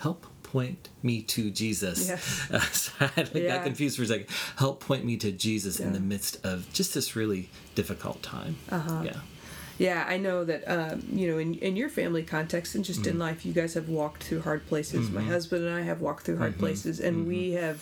help 0.00 0.26
point 0.42 0.90
me 1.02 1.22
to 1.22 1.50
Jesus. 1.50 2.08
Yes. 2.08 2.46
Uh, 2.50 2.60
so 2.60 2.92
I 3.16 3.38
Yeah. 3.38 3.56
got 3.56 3.64
confused 3.64 3.96
for 3.96 4.02
a 4.02 4.06
second. 4.06 4.26
Help 4.56 4.80
point 4.80 5.06
me 5.06 5.16
to 5.18 5.32
Jesus 5.32 5.80
in 5.80 5.94
the 5.94 6.00
midst 6.00 6.44
of 6.44 6.70
just 6.74 6.92
this 6.92 7.16
really 7.16 7.48
difficult 7.74 8.22
time. 8.22 8.56
Uh-huh. 8.70 9.02
Yeah. 9.04 9.20
Yeah, 9.80 10.04
I 10.06 10.18
know 10.18 10.44
that 10.44 10.62
um, 10.68 11.02
you 11.12 11.26
know 11.30 11.38
in, 11.38 11.54
in 11.54 11.74
your 11.74 11.88
family 11.88 12.22
context 12.22 12.74
and 12.74 12.84
just 12.84 13.06
in 13.06 13.12
Mm-hmm. 13.14 13.22
life, 13.28 13.46
you 13.46 13.52
guys 13.54 13.74
have 13.74 13.88
walked 13.88 14.24
through 14.24 14.42
hard 14.42 14.66
places. 14.66 15.10
My 15.10 15.22
husband 15.22 15.64
and 15.66 15.74
I 15.74 15.80
have 15.82 16.00
walked 16.00 16.24
through 16.24 16.36
hard 16.38 16.52
Mm-hmm. 16.52 16.60
places, 16.66 17.00
and 17.00 17.26
we 17.26 17.52
have 17.52 17.78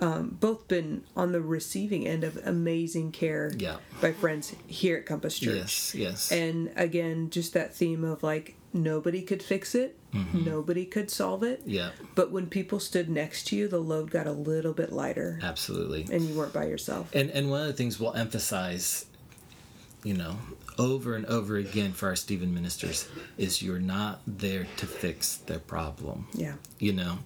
um, 0.00 0.36
both 0.40 0.68
been 0.68 1.02
on 1.16 1.32
the 1.32 1.40
receiving 1.40 2.06
end 2.06 2.22
of 2.22 2.36
amazing 2.46 3.10
care 3.10 3.52
Yeah. 3.58 3.78
by 4.00 4.12
friends 4.12 4.54
here 4.68 4.96
at 4.98 5.06
Compass 5.06 5.38
Church. 5.38 5.56
Yes, 5.56 5.94
yes. 5.94 6.32
And 6.32 6.70
again, 6.76 7.30
just 7.30 7.52
that 7.54 7.74
theme 7.74 8.04
of 8.04 8.22
like 8.22 8.54
nobody 8.72 9.22
could 9.22 9.42
fix 9.42 9.74
it, 9.74 9.96
Mm-hmm. 10.14 10.44
nobody 10.44 10.86
could 10.86 11.10
solve 11.10 11.42
it. 11.42 11.60
yeah, 11.66 11.90
But 12.14 12.30
when 12.30 12.46
people 12.46 12.78
stood 12.80 13.10
next 13.10 13.48
to 13.48 13.56
you, 13.56 13.68
the 13.68 13.78
load 13.80 14.10
got 14.10 14.26
a 14.26 14.32
little 14.32 14.72
bit 14.72 14.90
lighter, 14.92 15.38
absolutely. 15.42 16.06
and 16.10 16.22
you 16.26 16.34
weren't 16.38 16.54
by 16.54 16.64
yourself. 16.66 17.14
And 17.14 17.28
and 17.30 17.50
one 17.50 17.60
of 17.62 17.66
the 17.66 17.74
things 17.80 17.98
we'll 18.00 18.14
emphasize, 18.14 19.04
you 20.04 20.14
know, 20.14 20.36
over 20.78 21.14
and 21.16 21.26
over 21.26 21.56
again 21.56 21.92
for 21.92 22.08
our 22.08 22.16
Stephen 22.16 22.54
ministers 22.54 23.08
is 23.36 23.60
you're 23.62 23.80
not 23.80 24.20
there 24.26 24.66
to 24.76 24.86
fix 24.86 25.36
their 25.38 25.58
problem. 25.58 26.26
Yeah, 26.34 26.54
You 26.78 26.92
know, 26.92 27.18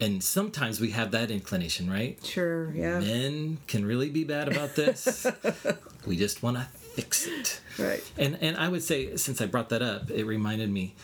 and 0.00 0.22
sometimes 0.22 0.80
we 0.80 0.90
have 0.90 1.10
that 1.12 1.30
inclination, 1.30 1.90
right? 1.90 2.18
sure. 2.24 2.72
Yeah, 2.74 3.00
Men 3.00 3.58
can 3.66 3.84
really 3.86 4.10
be 4.10 4.24
bad 4.24 4.48
about 4.48 4.74
this. 4.76 5.26
we 6.06 6.16
just 6.16 6.42
want 6.42 6.56
to 6.58 6.64
fix 6.64 7.26
it. 7.26 7.60
right. 7.78 8.02
And 8.18 8.38
and 8.42 8.56
I 8.56 8.68
would 8.68 8.82
say 8.82 9.16
since 9.16 9.40
I 9.40 9.46
brought 9.46 9.68
that 9.70 9.82
up, 9.82 10.10
it 10.10 10.24
reminded 10.24 10.70
me 10.70 10.94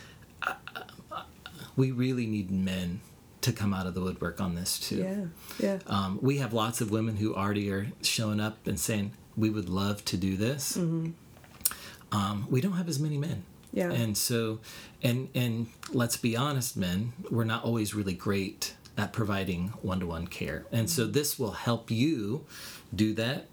uh, 0.43 0.55
we 1.77 1.91
really 1.93 2.27
need 2.27 2.51
men 2.51 3.01
to 3.43 3.53
come 3.53 3.73
out 3.73 3.87
of 3.87 3.95
the 3.95 4.01
woodwork 4.01 4.41
on 4.41 4.55
this 4.55 4.79
too. 4.79 4.97
Yeah, 4.97 5.25
yeah, 5.61 5.79
Um, 5.87 6.19
we 6.21 6.39
have 6.39 6.53
lots 6.53 6.81
of 6.81 6.91
women 6.91 7.17
who 7.17 7.35
already 7.35 7.71
are 7.71 7.87
showing 8.03 8.41
up 8.41 8.67
and 8.67 8.79
saying 8.81 9.13
we 9.37 9.51
would 9.51 9.69
love 9.69 10.05
to 10.07 10.17
do 10.17 10.37
this. 10.37 10.77
Um, 12.13 12.47
we 12.51 12.61
don't 12.61 12.73
have 12.73 12.89
as 12.89 12.99
many 12.99 13.19
men. 13.19 13.45
Yeah. 13.73 13.91
And 13.91 14.17
so, 14.17 14.61
and 15.03 15.29
and 15.35 15.69
let's 15.93 16.17
be 16.17 16.37
honest, 16.37 16.77
men, 16.77 17.13
we're 17.31 17.45
not 17.45 17.65
always 17.65 17.95
really 17.95 18.15
great 18.15 18.75
at 18.97 19.13
providing 19.13 19.69
one-to-one 19.83 20.27
care, 20.29 20.65
and 20.73 20.89
so 20.89 21.07
this 21.07 21.39
will 21.39 21.51
help 21.53 21.91
you 21.91 22.45
do 22.95 23.13
that. 23.15 23.47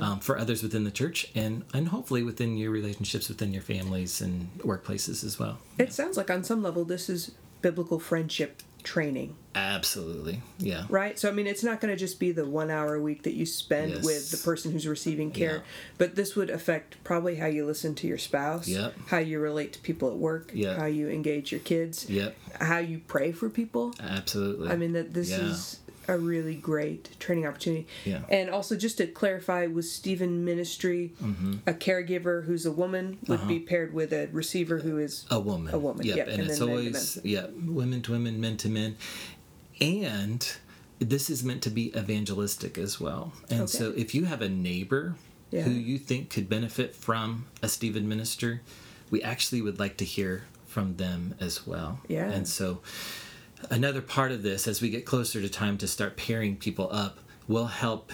Um, 0.00 0.20
for 0.20 0.36
others 0.36 0.62
within 0.62 0.84
the 0.84 0.90
church 0.90 1.30
and 1.34 1.64
and 1.72 1.88
hopefully 1.88 2.22
within 2.22 2.58
your 2.58 2.70
relationships 2.70 3.30
within 3.30 3.50
your 3.54 3.62
families 3.62 4.20
and 4.20 4.50
workplaces 4.58 5.24
as 5.24 5.38
well 5.38 5.56
It 5.78 5.90
sounds 5.90 6.18
like 6.18 6.28
on 6.30 6.44
some 6.44 6.62
level 6.62 6.84
this 6.84 7.08
is 7.08 7.30
biblical 7.62 7.98
friendship 7.98 8.62
training, 8.84 9.34
absolutely 9.54 10.40
yeah 10.58 10.84
right? 10.88 11.18
So 11.18 11.28
I 11.28 11.32
mean, 11.32 11.46
it's 11.46 11.64
not 11.64 11.80
going 11.80 11.92
to 11.92 11.98
just 11.98 12.20
be 12.20 12.32
the 12.32 12.44
one 12.44 12.70
hour 12.70 12.94
a 12.94 13.00
week 13.00 13.22
that 13.24 13.32
you 13.34 13.46
spend 13.46 13.92
Yes. 13.92 14.04
with 14.04 14.30
the 14.30 14.36
person 14.36 14.72
who's 14.72 14.86
receiving 14.86 15.30
care, 15.30 15.56
Yeah. 15.56 15.60
but 15.98 16.14
this 16.16 16.36
would 16.36 16.50
affect 16.50 17.02
probably 17.04 17.36
how 17.36 17.46
you 17.46 17.64
listen 17.66 17.94
to 17.96 18.06
your 18.06 18.18
spouse, 18.18 18.68
Yep. 18.68 18.94
how 19.06 19.18
you 19.18 19.40
relate 19.40 19.72
to 19.74 19.78
people 19.80 20.10
at 20.10 20.16
work, 20.16 20.50
Yep. 20.54 20.76
how 20.78 20.86
you 20.86 21.08
engage 21.08 21.50
your 21.50 21.60
kids, 21.60 22.08
yep 22.08 22.36
how 22.60 22.78
you 22.78 23.00
pray 23.06 23.32
for 23.32 23.48
people. 23.48 23.94
absolutely 24.00 24.68
I 24.68 24.76
mean 24.76 24.92
that 24.92 25.14
this 25.14 25.30
Yeah. 25.30 25.50
is 25.50 25.78
a 26.08 26.18
really 26.18 26.54
great 26.54 27.18
training 27.18 27.46
opportunity. 27.46 27.86
Yeah. 28.04 28.22
And 28.28 28.50
also 28.50 28.76
just 28.76 28.98
to 28.98 29.06
clarify 29.06 29.66
with 29.66 29.86
Stephen 29.86 30.44
Ministry, 30.44 31.12
mm-hmm. 31.22 31.56
a 31.66 31.72
caregiver 31.72 32.44
who's 32.44 32.66
a 32.66 32.72
woman 32.72 33.18
would 33.26 33.46
be 33.48 33.56
uh-huh. 33.56 33.64
paired 33.68 33.94
with 33.94 34.12
a 34.12 34.28
receiver 34.32 34.78
who 34.78 34.98
is 34.98 35.26
a 35.30 35.40
woman. 35.40 35.74
A 35.74 35.78
woman, 35.78 36.06
Yep. 36.06 36.16
yep, 36.16 36.28
And, 36.28 36.40
and 36.40 36.50
it's 36.50 36.58
then 36.58 36.68
men 36.68 36.76
to 36.76 36.82
always 36.82 37.18
yeah, 37.24 37.46
women 37.64 38.02
to 38.02 38.12
women, 38.12 38.40
men 38.40 38.56
to 38.58 38.68
men. 38.68 38.96
And 39.80 40.46
this 40.98 41.28
is 41.28 41.42
meant 41.42 41.62
to 41.62 41.70
be 41.70 41.96
evangelistic 41.96 42.78
as 42.78 43.00
well. 43.00 43.32
And 43.50 43.68
so 43.68 43.92
if 43.96 44.14
you 44.14 44.24
have 44.26 44.42
a 44.42 44.48
neighbor 44.48 45.16
Yeah. 45.50 45.62
who 45.62 45.70
you 45.70 45.98
think 45.98 46.30
could 46.30 46.48
benefit 46.48 46.94
from 46.94 47.46
a 47.62 47.68
Stephen 47.68 48.08
minister, 48.08 48.62
we 49.10 49.22
actually 49.22 49.62
would 49.62 49.78
like 49.78 49.96
to 49.98 50.04
hear 50.04 50.44
from 50.66 50.96
them 50.96 51.34
as 51.40 51.66
well. 51.66 52.00
Yeah. 52.08 52.28
And 52.30 52.48
so 52.48 52.80
another 53.70 54.00
part 54.02 54.32
of 54.32 54.42
this 54.42 54.66
as 54.68 54.80
we 54.80 54.90
get 54.90 55.04
closer 55.04 55.40
to 55.40 55.48
time 55.48 55.78
to 55.78 55.86
start 55.86 56.16
pairing 56.16 56.56
people 56.56 56.88
up 56.92 57.18
will 57.48 57.66
help 57.66 58.12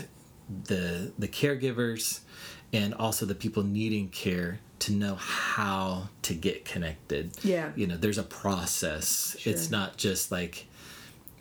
the 0.65 1.13
the 1.19 1.29
caregivers 1.29 2.21
and 2.73 2.95
also 2.95 3.27
the 3.27 3.35
people 3.35 3.63
needing 3.63 4.09
care 4.09 4.61
to 4.81 4.93
know 4.93 5.15
how 5.17 6.09
to 6.23 6.35
get 6.35 6.65
connected. 6.65 7.33
Yeah. 7.45 7.71
You 7.77 7.87
know, 7.87 7.97
there's 7.97 8.19
a 8.19 8.23
process. 8.23 9.37
Sure. 9.39 9.53
It's 9.53 9.71
not 9.71 9.97
just 9.97 10.31
like 10.33 10.67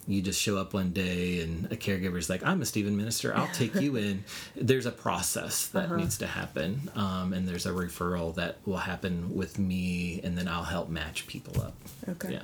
you 0.07 0.21
just 0.23 0.41
show 0.41 0.57
up 0.57 0.73
one 0.73 0.91
day 0.91 1.41
and 1.41 1.71
a 1.71 1.75
caregiver's 1.77 2.29
like, 2.31 2.43
I'm 2.43 2.61
a 2.63 2.65
Stephen 2.65 2.97
minister, 2.97 3.35
I'll 3.35 3.47
take 3.53 3.75
you 3.75 3.95
in. 3.95 4.23
There's 4.55 4.87
a 4.87 4.91
process 4.91 5.67
that 5.67 5.85
Uh-huh. 5.85 5.97
needs 5.97 6.17
to 6.17 6.25
happen. 6.27 6.89
Um, 6.95 7.31
and 7.31 7.47
there's 7.47 7.67
a 7.67 7.69
referral 7.71 8.33
that 8.35 8.57
will 8.65 8.77
happen 8.77 9.35
with 9.35 9.59
me, 9.59 10.19
and 10.23 10.35
then 10.35 10.47
I'll 10.47 10.63
help 10.63 10.89
match 10.89 11.27
people 11.27 11.61
up. 11.61 11.75
okay. 12.09 12.31
Yeah. 12.33 12.41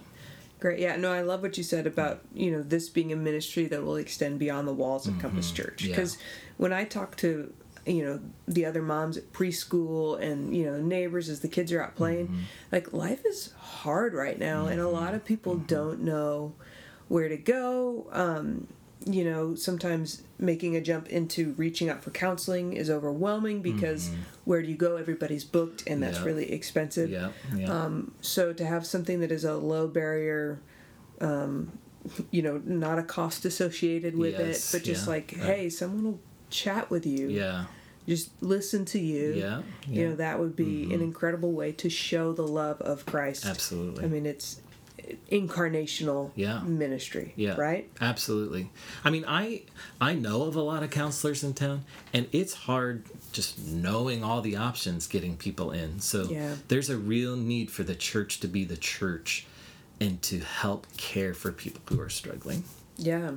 Great. 0.66 0.80
Yeah. 0.80 0.96
No, 0.96 1.12
I 1.12 1.22
love 1.22 1.44
what 1.44 1.60
you 1.60 1.64
said 1.64 1.86
about 1.86 2.22
you 2.34 2.50
know 2.50 2.64
this 2.64 2.90
being 2.90 3.14
a 3.14 3.16
ministry 3.16 3.68
that 3.68 3.84
will 3.84 3.98
extend 3.98 4.40
beyond 4.40 4.68
the 4.68 4.74
walls 4.74 5.08
of 5.08 5.20
Compass 5.20 5.52
Church. 5.52 5.84
Mm-hmm. 5.84 5.90
Yeah. 5.92 5.96
Because 5.96 6.18
when 6.58 6.74
I 6.74 6.86
talk 6.86 7.16
to 7.18 7.54
you 7.86 8.04
know 8.04 8.20
the 8.48 8.66
other 8.66 8.82
moms 8.82 9.16
at 9.16 9.32
preschool 9.32 10.20
and 10.20 10.58
you 10.58 10.66
know 10.66 10.82
neighbors 10.82 11.30
as 11.30 11.42
the 11.42 11.48
kids 11.48 11.72
are 11.72 11.84
out 11.84 11.96
playing, 11.96 12.30
Mm-hmm. 12.30 12.40
like 12.72 12.92
life 12.94 13.24
is 13.28 13.54
hard 13.60 14.16
right 14.16 14.40
now, 14.40 14.66
and 14.66 14.82
a 14.82 14.90
lot 14.90 15.14
of 15.14 15.24
people 15.24 15.54
Mm-hmm. 15.54 15.68
don't 15.68 16.00
know 16.02 16.56
where 17.10 17.30
to 17.30 17.38
go. 17.38 18.08
Um, 18.12 18.66
you 19.06 19.24
know, 19.24 19.54
sometimes 19.56 20.24
making 20.40 20.76
a 20.76 20.82
jump 20.82 21.08
into 21.10 21.54
reaching 21.54 21.90
out 21.90 22.04
for 22.04 22.10
counseling 22.10 22.74
is 22.74 22.90
overwhelming 22.90 23.62
because 23.62 24.10
where 24.46 24.62
do 24.62 24.68
you 24.68 24.76
go? 24.76 24.96
Everybody's 24.98 25.44
booked, 25.44 25.84
and 25.88 26.02
that's 26.02 26.18
Mm-hmm. 26.18 26.28
Yeah. 26.28 26.34
really 26.34 26.52
expensive. 26.52 27.10
Yeah. 27.12 27.30
Yeah. 27.56 27.72
Um, 27.72 28.14
so 28.22 28.52
to 28.54 28.66
have 28.66 28.86
something 28.86 29.20
that 29.20 29.32
is 29.32 29.44
a 29.44 29.56
low 29.56 29.88
barrier, 29.88 30.60
um, 31.22 31.72
you 32.32 32.42
know, 32.42 32.62
not 32.66 32.98
a 33.00 33.04
cost 33.04 33.46
associated 33.46 34.18
with 34.18 34.40
Yes, 34.40 34.74
it, 34.74 34.78
but 34.78 34.86
just 34.86 35.06
yeah, 35.06 35.12
like, 35.14 35.34
right. 35.38 35.46
hey, 35.46 35.70
someone 35.70 36.04
will 36.04 36.20
chat 36.50 36.90
with 36.90 37.06
you, 37.06 37.30
yeah. 37.30 37.66
just 38.08 38.30
listen 38.42 38.86
to 38.86 39.00
you. 39.00 39.34
Yeah. 39.34 39.62
Mm-hmm. 39.84 39.94
You 39.94 40.10
know, 40.10 40.16
that 40.16 40.40
would 40.40 40.56
be 40.56 40.92
an 40.94 41.02
incredible 41.02 41.52
way 41.52 41.72
to 41.74 41.90
show 41.90 42.34
the 42.34 42.48
love 42.48 42.82
of 42.82 43.06
Christ. 43.06 43.46
Absolutely. 43.46 44.04
I 44.04 44.08
mean, 44.08 44.26
it's 44.26 44.62
incarnational 45.32 46.32
Yeah. 46.36 46.62
ministry, 46.62 47.34
Yeah. 47.36 47.56
right? 47.56 47.90
Absolutely. 48.00 48.72
I 49.04 49.10
mean, 49.10 49.26
I 49.28 49.64
I 50.00 50.14
know 50.14 50.44
of 50.44 50.56
a 50.56 50.62
lot 50.62 50.84
of 50.84 50.90
counselors 50.90 51.44
in 51.44 51.54
town, 51.54 51.86
and 52.14 52.28
it's 52.32 52.54
hard 52.54 53.06
just 53.32 53.60
knowing 53.60 54.24
all 54.24 54.42
the 54.42 54.56
options 54.56 55.08
getting 55.08 55.38
people 55.38 55.72
in. 55.72 56.00
So 56.00 56.24
Yeah. 56.30 56.56
there's 56.68 56.90
a 56.90 56.98
real 56.98 57.36
need 57.36 57.72
for 57.72 57.84
the 57.84 57.96
church 57.96 58.40
to 58.42 58.48
be 58.48 58.64
the 58.64 58.78
church 58.78 59.46
and 60.00 60.22
to 60.24 60.40
help 60.40 60.88
care 60.98 61.34
for 61.34 61.52
people 61.52 61.82
who 61.88 62.02
are 62.02 62.10
struggling. 62.10 62.64
Yeah. 62.98 63.32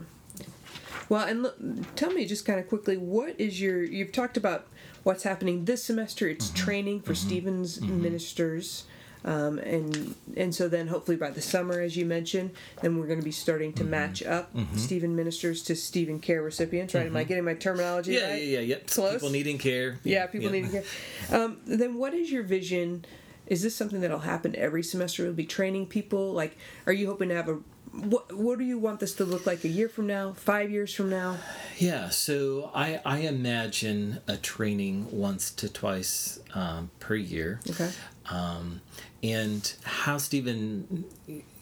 Well, 1.08 1.26
and 1.26 1.42
look, 1.42 1.56
tell 1.96 2.10
me 2.10 2.26
just 2.26 2.44
kind 2.44 2.60
of 2.60 2.68
quickly, 2.68 2.96
what 2.96 3.34
is 3.38 3.60
your? 3.60 3.82
You've 3.82 4.12
talked 4.12 4.36
about 4.36 4.66
what's 5.04 5.22
happening 5.22 5.64
this 5.64 5.82
semester. 5.84 6.28
It's 6.28 6.48
mm-hmm. 6.48 6.64
training 6.64 7.00
for 7.00 7.12
mm-hmm. 7.12 7.28
Stephen's 7.28 7.78
mm-hmm. 7.78 8.02
ministers, 8.02 8.84
um, 9.24 9.58
and 9.58 10.14
and 10.36 10.54
so 10.54 10.68
then 10.68 10.88
hopefully 10.88 11.16
by 11.16 11.30
the 11.30 11.40
summer, 11.40 11.80
as 11.80 11.96
you 11.96 12.06
mentioned, 12.06 12.50
then 12.82 12.98
we're 12.98 13.06
going 13.06 13.18
to 13.18 13.24
be 13.24 13.32
starting 13.32 13.72
to 13.74 13.84
match 13.84 14.22
up 14.22 14.50
Stephen 14.76 15.16
ministers 15.16 15.62
to 15.64 15.74
Stephen 15.76 16.20
care 16.20 16.42
recipients. 16.42 16.94
Right? 16.94 17.06
Am 17.06 17.16
I 17.16 17.24
getting 17.24 17.44
my 17.44 17.54
terminology 17.54 18.12
Yeah, 18.12 18.30
right? 18.30 18.42
yeah, 18.42 18.58
yeah, 18.58 18.60
yep. 18.60 18.86
Close? 18.86 19.14
People 19.14 19.30
needing 19.30 19.58
care. 19.58 19.98
Yeah, 20.04 20.26
people 20.26 20.50
need 20.50 20.66
to 20.66 20.70
get. 20.70 20.86
Um, 21.32 21.58
then 21.66 21.96
what 21.96 22.14
is 22.14 22.30
your 22.30 22.42
vision? 22.42 23.04
Is 23.46 23.62
this 23.62 23.74
something 23.74 24.00
that'll 24.02 24.18
happen 24.20 24.54
every 24.56 24.82
semester? 24.82 25.24
We'll 25.24 25.32
be 25.32 25.46
training 25.46 25.86
people. 25.86 26.32
Like, 26.32 26.58
are 26.86 26.92
you 26.92 27.06
hoping 27.06 27.30
to 27.30 27.34
have 27.34 27.48
a 27.48 27.58
what? 27.92 28.32
What 28.32 28.58
do 28.58 28.64
you 28.64 28.78
want 28.78 29.00
this 29.00 29.14
to 29.14 29.24
look 29.24 29.46
like 29.46 29.64
a 29.64 29.68
year 29.68 29.88
from 29.88 30.06
now? 30.06 30.32
Five 30.32 30.70
years 30.70 30.94
from 30.94 31.10
now? 31.10 31.38
Yeah, 31.78 32.08
so 32.10 32.70
I 32.74 33.00
I 33.04 33.18
imagine 33.20 34.20
a 34.26 34.36
training 34.36 35.08
once 35.10 35.50
to 35.52 35.68
twice 35.68 36.40
um, 36.54 36.90
per 37.00 37.14
year. 37.14 37.60
Okay. 37.70 37.90
um, 38.30 38.80
and 39.22 39.74
how 39.82 40.18
Stephen, 40.18 41.04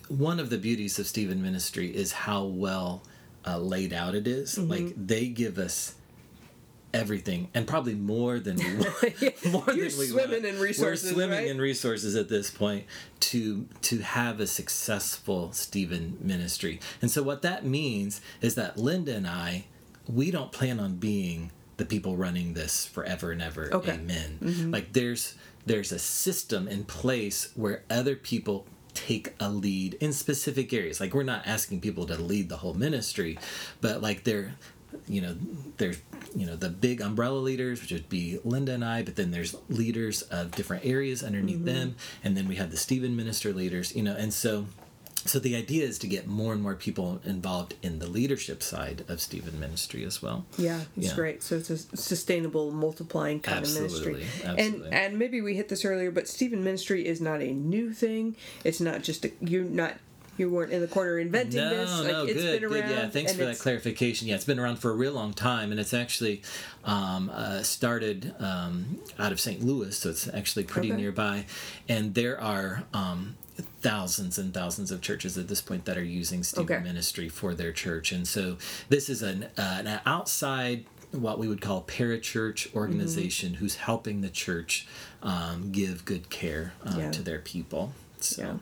one 0.08 0.38
of 0.38 0.50
the 0.50 0.58
beauties 0.58 0.98
of 0.98 1.06
Stephen 1.06 1.42
Ministry 1.42 1.94
is 1.94 2.12
how 2.12 2.44
well 2.44 3.02
uh, 3.46 3.58
laid 3.58 3.92
out 3.92 4.14
it 4.14 4.26
is. 4.26 4.56
Mm-hmm. 4.56 4.70
Like 4.70 4.92
they 4.96 5.28
give 5.28 5.58
us 5.58 5.94
everything, 6.96 7.48
and 7.54 7.66
probably 7.66 7.94
more 7.94 8.38
than 8.38 8.56
we 8.56 8.72
want. 8.74 9.46
more 9.46 9.64
You're 9.74 9.88
than 9.88 9.98
we 9.98 10.06
swimming 10.06 10.42
want. 10.42 10.44
in 10.46 10.58
resources, 10.60 11.10
We're 11.10 11.14
swimming 11.14 11.38
right? 11.38 11.48
in 11.48 11.58
resources 11.60 12.16
at 12.16 12.28
this 12.28 12.50
point 12.50 12.84
to 13.20 13.66
to 13.82 13.98
have 13.98 14.40
a 14.40 14.46
successful 14.46 15.52
Stephen 15.52 16.16
Ministry. 16.20 16.80
And 17.02 17.10
so 17.10 17.22
what 17.22 17.42
that 17.42 17.64
means 17.64 18.20
is 18.40 18.54
that 18.56 18.76
Linda 18.78 19.14
and 19.14 19.26
I, 19.26 19.66
we 20.08 20.30
don't 20.30 20.52
plan 20.52 20.80
on 20.80 20.96
being 20.96 21.50
the 21.76 21.84
people 21.84 22.16
running 22.16 22.54
this 22.54 22.86
forever 22.86 23.30
and 23.32 23.42
ever. 23.42 23.68
Okay. 23.72 23.92
Amen. 23.92 24.38
Mm-hmm. 24.42 24.70
Like 24.72 24.92
there's 24.92 25.34
there's 25.66 25.92
a 25.92 25.98
system 25.98 26.68
in 26.68 26.84
place 26.84 27.50
where 27.54 27.82
other 27.90 28.16
people 28.16 28.66
take 28.94 29.34
a 29.38 29.50
lead 29.50 29.92
in 29.94 30.12
specific 30.12 30.72
areas. 30.72 31.00
Like 31.00 31.12
we're 31.12 31.22
not 31.22 31.46
asking 31.46 31.80
people 31.82 32.06
to 32.06 32.16
lead 32.16 32.48
the 32.48 32.56
whole 32.58 32.72
ministry, 32.72 33.38
but 33.82 34.00
like 34.00 34.24
they're 34.24 34.54
you 35.08 35.20
know, 35.20 35.36
there's 35.76 35.98
you 36.34 36.46
know 36.46 36.56
the 36.56 36.68
big 36.68 37.00
umbrella 37.00 37.38
leaders, 37.38 37.80
which 37.80 37.92
would 37.92 38.08
be 38.08 38.38
Linda 38.44 38.72
and 38.72 38.84
I, 38.84 39.02
but 39.02 39.16
then 39.16 39.30
there's 39.30 39.56
leaders 39.68 40.22
of 40.22 40.52
different 40.52 40.84
areas 40.84 41.22
underneath 41.22 41.56
mm-hmm. 41.56 41.64
them, 41.66 41.96
and 42.24 42.36
then 42.36 42.48
we 42.48 42.56
have 42.56 42.70
the 42.70 42.76
Stephen 42.76 43.16
minister 43.16 43.52
leaders, 43.52 43.94
you 43.94 44.02
know, 44.02 44.14
and 44.14 44.32
so 44.32 44.66
so 45.28 45.38
the 45.38 45.56
idea 45.56 45.84
is 45.84 45.98
to 45.98 46.06
get 46.06 46.26
more 46.26 46.52
and 46.52 46.62
more 46.62 46.74
people 46.74 47.20
involved 47.24 47.74
in 47.82 47.98
the 47.98 48.06
leadership 48.06 48.62
side 48.62 49.04
of 49.08 49.20
Stephen 49.20 49.58
Ministry 49.58 50.04
as 50.04 50.22
well. 50.22 50.46
Yeah, 50.56 50.82
it's 50.96 51.08
Yeah. 51.08 51.14
great. 51.14 51.42
So 51.42 51.56
it's 51.56 51.70
a 51.70 51.78
sustainable, 51.78 52.70
multiplying 52.70 53.40
kind 53.40 53.58
Absolutely, 53.58 53.96
of 53.96 54.18
ministry. 54.18 54.50
absolutely. 54.50 54.86
And 54.86 54.94
and 54.94 55.18
maybe 55.18 55.40
we 55.40 55.56
hit 55.56 55.68
this 55.68 55.84
earlier, 55.84 56.10
but 56.10 56.28
Stephen 56.28 56.62
Ministry 56.62 57.06
is 57.06 57.20
not 57.20 57.42
a 57.42 57.52
new 57.52 57.92
thing. 57.92 58.36
It's 58.64 58.80
not 58.80 59.02
just 59.02 59.24
a, 59.24 59.32
you're 59.40 59.64
not 59.64 59.94
you 60.38 60.50
weren't 60.50 60.72
in 60.72 60.80
the 60.80 60.86
corner 60.88 61.18
inventing 61.18 61.60
No, 61.60 61.70
this. 61.70 61.98
Like 62.00 62.06
no, 62.12 62.24
it's 62.24 62.34
good, 62.42 62.60
been 62.60 62.70
good. 62.70 62.88
Yeah, 62.90 63.08
thanks 63.08 63.32
for 63.32 63.44
that 63.44 63.58
clarification. 63.58 64.28
Yeah, 64.28 64.34
it's 64.36 64.44
been 64.44 64.58
around 64.58 64.76
for 64.76 64.90
a 64.90 64.94
real 64.94 65.12
long 65.12 65.32
time, 65.32 65.70
and 65.70 65.80
it's 65.80 65.94
actually 65.94 66.42
um, 66.84 67.30
uh, 67.32 67.62
started 67.62 68.34
um, 68.38 68.98
out 69.18 69.32
of 69.32 69.40
St. 69.40 69.62
Louis, 69.64 69.96
so 69.96 70.10
it's 70.10 70.28
actually 70.28 70.64
pretty 70.64 70.92
Okay. 70.92 71.00
nearby. 71.00 71.46
And 71.88 72.14
there 72.14 72.40
are 72.40 72.84
um, 72.92 73.36
thousands 73.80 74.38
and 74.38 74.52
thousands 74.52 74.90
of 74.90 75.00
churches 75.00 75.38
at 75.38 75.48
this 75.48 75.60
point 75.62 75.84
that 75.86 75.96
are 75.96 76.04
using 76.04 76.42
Stephen 76.42 76.64
Okay. 76.76 76.82
Ministry 76.84 77.28
for 77.28 77.54
their 77.54 77.72
church, 77.72 78.12
and 78.12 78.26
so 78.28 78.56
this 78.88 79.08
is 79.08 79.22
an, 79.22 79.44
uh, 79.56 79.82
an 79.84 80.00
outside. 80.06 80.84
What 81.12 81.38
we 81.38 81.46
would 81.48 81.60
call 81.62 81.82
parachurch 81.84 82.74
organization 82.74 83.52
Mm-hmm. 83.52 83.58
who's 83.60 83.76
helping 83.76 84.20
the 84.20 84.28
church 84.28 84.86
um, 85.22 85.70
give 85.72 86.04
good 86.04 86.28
care 86.30 86.72
uh, 86.84 86.94
Yeah. 86.98 87.10
to 87.12 87.22
their 87.22 87.38
people. 87.38 87.92
So. 88.20 88.42
Yeah. 88.42 88.54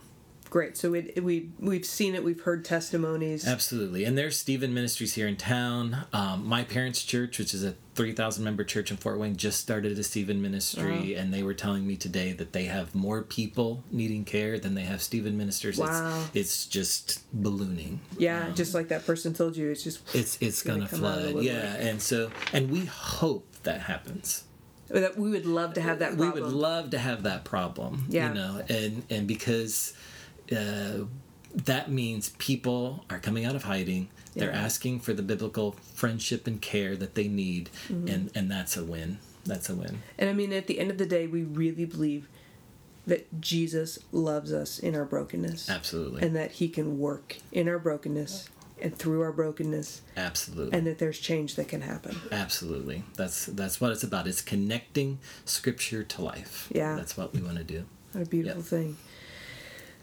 Great. 0.55 0.77
So 0.77 0.95
it, 0.95 1.21
we 1.25 1.51
we've 1.59 1.85
seen 1.85 2.14
it. 2.14 2.23
We've 2.23 2.43
heard 2.43 2.64
testimonies. 2.64 3.45
Absolutely. 3.45 4.05
And 4.05 4.17
there's 4.17 4.38
Stephen 4.38 4.73
Ministries 4.73 5.14
here 5.14 5.27
in 5.27 5.35
town. 5.35 6.07
Um, 6.12 6.47
my 6.47 6.62
parents' 6.62 7.03
church, 7.03 7.40
which 7.40 7.55
is 7.55 7.64
a 7.64 7.75
3,000 7.97 8.45
member 8.45 8.62
church 8.62 8.93
in 8.93 8.97
Fort 8.97 9.19
Wayne, 9.19 9.35
just 9.35 9.59
started 9.59 9.99
a 9.99 10.05
Stephen 10.05 10.40
Ministry. 10.40 11.17
And 11.17 11.35
they 11.35 11.43
were 11.43 11.55
telling 11.55 11.85
me 11.85 11.97
today 11.97 12.33
that 12.35 12.53
they 12.53 12.67
have 12.67 12.95
more 12.95 13.23
people 13.23 13.83
needing 13.90 14.25
care 14.25 14.57
than 14.61 14.77
they 14.77 14.83
have 14.83 15.03
Stephen 15.03 15.37
Ministers. 15.37 15.77
Wow. 15.77 16.21
It's, 16.27 16.37
it's 16.37 16.67
just 16.67 17.25
ballooning. 17.33 17.99
Yeah, 18.17 18.51
just 18.51 18.75
like 18.75 18.87
that 18.90 19.05
person 19.05 19.35
told 19.35 19.57
you, 19.57 19.73
it's 19.73 19.83
just 19.83 20.14
It's, 20.14 20.38
it's 20.40 20.62
gonna 20.62 20.79
going 20.79 20.88
to 20.88 20.95
come 20.95 21.05
out 21.05 21.19
of 21.19 21.25
the 21.25 21.33
flood. 21.33 21.45
Yeah. 21.47 21.75
And 21.75 22.01
so, 22.01 22.31
and 22.53 22.71
we 22.71 22.85
hope 22.85 23.45
that 23.64 23.81
happens. 23.81 24.45
that 24.87 25.19
we 25.19 25.31
would 25.31 25.47
love 25.47 25.75
to 25.75 25.81
have 25.81 25.99
that 25.99 26.17
we 26.17 26.31
would 26.31 26.45
love 26.45 26.90
to 26.90 26.99
have 26.99 27.25
that 27.25 27.43
problem 27.45 28.07
Yeah. 28.09 28.29
you 28.29 28.35
know 28.35 28.62
and 28.69 29.03
and 29.11 29.27
because 29.27 29.95
uh, 30.55 31.05
that 31.55 31.90
means 31.90 32.31
people 32.38 33.05
are 33.11 33.19
coming 33.19 33.45
out 33.45 33.55
of 33.57 33.64
hiding 33.64 34.09
they're 34.37 34.53
asking 34.53 34.99
for 34.99 35.12
the 35.12 35.23
biblical 35.23 35.73
friendship 35.95 36.49
and 36.49 36.61
care 36.61 36.97
that 36.97 37.14
they 37.14 37.29
need 37.29 37.71
Mm-hmm. 37.88 38.09
and 38.09 38.31
and 38.35 38.51
that's 38.51 38.77
a 38.77 38.85
win 38.85 39.19
that's 39.45 39.69
a 39.71 39.75
win 39.75 40.03
And 40.19 40.29
I 40.31 40.33
mean, 40.33 40.53
at 40.53 40.67
the 40.67 40.79
end 40.81 40.90
of 40.90 40.99
the 40.99 41.07
day, 41.07 41.27
we 41.27 41.43
really 41.45 41.85
believe 41.85 42.29
that 43.07 43.40
Jesus 43.40 43.99
loves 44.11 44.53
us 44.53 44.79
in 44.79 44.95
our 44.97 45.05
brokenness. 45.05 45.69
absolutely 45.69 46.23
And 46.23 46.35
that 46.35 46.53
he 46.53 46.69
can 46.69 46.99
work 46.99 47.37
in 47.53 47.69
our 47.69 47.79
brokenness 47.79 48.49
and 48.83 48.97
through 48.99 49.21
our 49.23 49.31
brokenness, 49.33 50.01
absolutely 50.17 50.77
and 50.77 50.87
that 50.87 50.99
there's 50.99 51.19
change 51.21 51.55
that 51.57 51.69
can 51.69 51.83
happen. 51.83 52.17
absolutely 52.33 53.05
that's 53.17 53.47
that's 53.47 53.81
what 53.81 53.93
it's 53.93 54.03
about 54.03 54.27
it's 54.27 54.40
connecting 54.43 55.19
scripture 55.45 56.03
to 56.03 56.23
life 56.23 56.69
Yeah. 56.75 56.97
that's 56.97 57.17
what 57.17 57.33
we 57.35 57.40
want 57.43 57.59
to 57.59 57.64
do 57.64 57.85
What 58.12 58.27
a 58.27 58.29
beautiful 58.29 58.59
Yep. 58.62 58.67
thing. 58.67 58.97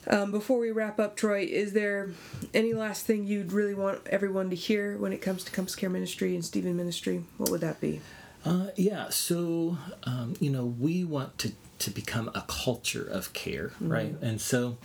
Um, 0.08 0.32
before 0.32 0.60
we 0.60 0.72
wrap 0.72 1.00
up, 1.00 1.16
Troy, 1.16 1.42
is 1.50 1.74
there 1.74 2.10
any 2.54 2.74
last 2.74 3.06
thing 3.06 3.26
you'd 3.26 3.52
really 3.52 3.76
want 3.76 4.08
everyone 4.08 4.50
to 4.50 4.56
hear 4.56 4.98
when 4.98 5.14
it 5.14 5.22
comes 5.22 5.44
to 5.44 5.52
Compass 5.52 5.76
Care 5.76 5.90
Ministry 5.90 6.34
and 6.34 6.44
Stephen 6.44 6.76
Ministry? 6.76 7.24
What 7.38 7.50
would 7.52 7.62
that 7.62 7.80
be? 7.80 8.02
Uh, 8.44 8.68
yeah, 8.76 9.10
so 9.10 9.78
um, 10.04 10.34
you 10.40 10.50
know 10.50 10.66
we 10.66 11.04
want 11.04 11.38
to 11.40 11.52
to 11.80 11.92
become 11.92 12.30
a 12.34 12.44
culture 12.48 13.04
of 13.04 13.34
care, 13.34 13.72
right? 13.80 14.16
And 14.22 14.42
so 14.42 14.78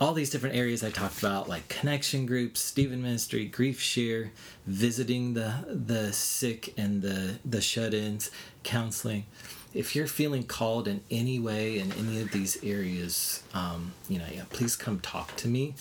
all 0.00 0.14
these 0.14 0.30
different 0.30 0.56
areas 0.56 0.82
I 0.82 0.90
talked 0.90 1.18
about, 1.18 1.48
like 1.48 1.68
connection 1.68 2.24
groups, 2.26 2.60
Stephen 2.60 3.02
Ministry, 3.02 3.46
Grief 3.46 3.80
Share, 3.80 4.32
visiting 4.66 5.34
the 5.34 5.54
the 5.66 6.12
sick 6.12 6.74
and 6.76 7.00
the 7.02 7.38
the 7.44 7.60
shut-ins, 7.60 8.30
counseling. 8.62 9.24
If 9.72 9.94
you're 9.94 10.06
feeling 10.08 10.42
called 10.44 10.88
in 10.88 11.00
any 11.10 11.38
way 11.38 11.78
in 11.78 11.92
any 11.92 12.20
of 12.20 12.32
these 12.32 12.62
areas, 12.64 13.42
um, 13.54 13.92
you 14.08 14.18
know, 14.18 14.24
yeah, 14.32 14.42
please 14.50 14.74
come 14.76 14.98
talk 15.00 15.36
to 15.36 15.48
me 15.48 15.74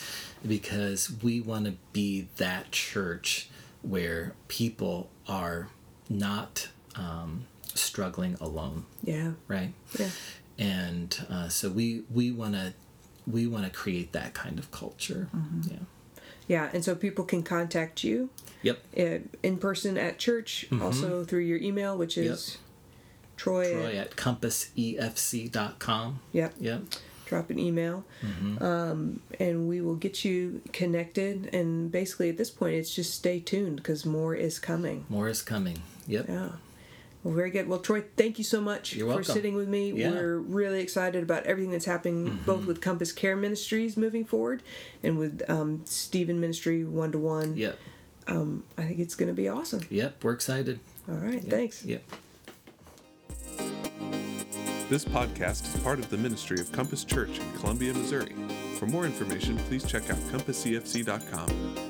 because 0.48 1.12
we 1.24 1.42
want 1.42 1.66
to 1.66 1.74
be 1.92 2.28
that 2.38 2.72
church 2.72 3.50
where 3.82 4.34
people 4.48 5.10
are 5.28 5.70
not 6.08 6.70
um, 6.96 7.46
struggling 7.74 8.36
alone, 8.40 8.86
Yeah. 9.04 9.32
right? 9.48 9.74
Yeah. 9.98 10.10
And 10.60 11.26
uh, 11.30 11.48
so 11.50 11.70
we 11.70 12.04
we 12.14 12.32
want 12.32 12.54
to 12.56 12.74
we 13.26 13.48
want 13.48 13.66
to 13.66 13.72
create 13.72 14.12
that 14.12 14.34
kind 14.34 14.60
of 14.60 14.70
culture. 14.72 15.30
Mm-hmm. 15.36 15.72
Yeah. 15.72 15.80
Yeah. 16.48 16.70
And 16.74 16.84
so 16.84 16.96
people 16.96 17.26
can 17.26 17.42
contact 17.44 18.04
you 18.04 18.30
Yep. 18.64 18.80
in 19.42 19.58
person 19.58 19.98
at 19.98 20.20
church, 20.20 20.68
also 20.82 21.24
through 21.24 21.42
your 21.42 21.58
email, 21.60 21.98
which 21.98 22.18
is 22.18 22.58
Troy. 23.40 23.72
Troy 23.74 23.96
at 23.98 24.16
compassefc.com. 24.18 26.20
Yep. 26.34 26.54
Yep. 26.60 26.82
Drop 27.26 27.50
an 27.52 27.60
email, 27.60 28.04
Mm-hmm. 28.26 28.64
um, 28.64 29.22
and 29.40 29.70
we 29.70 29.82
will 29.82 29.96
get 29.96 30.26
you 30.26 30.62
connected. 30.74 31.54
And 31.54 31.92
basically, 31.92 32.30
at 32.30 32.38
this 32.38 32.50
point, 32.50 32.74
it's 32.76 32.94
just 32.94 33.14
stay 33.14 33.40
tuned 33.40 33.78
because 33.78 34.04
more 34.06 34.34
is 34.34 34.58
coming. 34.58 35.06
More 35.10 35.30
is 35.30 35.44
coming. 35.44 35.78
Yep. 36.08 36.26
Yeah. 36.28 36.50
Well, 37.24 37.36
very 37.36 37.52
good. 37.52 37.68
Well, 37.68 37.80
Troy, 37.80 38.04
thank 38.18 38.40
you 38.40 38.44
so 38.44 38.62
much 38.62 38.96
for 38.96 39.24
sitting 39.24 39.54
with 39.54 39.68
me. 39.68 39.92
Yeah. 39.92 40.08
Mm-hmm. 40.08 40.16
We're 40.18 40.38
really 40.40 40.80
excited 40.82 41.22
about 41.22 41.44
everything 41.44 41.72
that's 41.72 41.86
happening, 41.86 42.40
both 42.48 42.66
with 42.66 42.82
Compass 42.82 43.12
Care 43.12 43.36
Ministries 43.36 43.96
moving 43.96 44.26
forward 44.26 44.64
and 45.04 45.20
with 45.20 45.44
um, 45.50 45.82
Stephen 45.86 46.40
Ministry 46.40 46.84
one 46.84 47.12
to 47.12 47.20
one. 47.20 47.56
Yep. 47.58 47.78
I 48.28 48.84
think 48.84 49.00
it's 49.00 49.16
going 49.16 49.30
to 49.30 49.34
be 49.36 49.48
awesome. 49.50 49.82
Yep. 49.90 50.24
We're 50.24 50.34
excited. 50.34 50.80
All 51.08 51.16
right. 51.16 51.44
Thanks. 51.44 51.86
Yep. 51.86 52.04
This 54.90 55.06
podcast 55.06 55.76
is 55.76 55.84
part 55.84 56.00
of 56.00 56.10
the 56.10 56.18
ministry 56.18 56.60
of 56.60 56.72
Compass 56.72 57.04
Church 57.04 57.38
in 57.38 57.54
Columbia, 57.60 57.94
Missouri. 57.94 58.34
For 58.80 58.88
more 58.88 59.06
information, 59.06 59.56
please 59.68 59.84
check 59.86 60.10
out 60.10 60.18
compasscfc.com. 60.32 61.89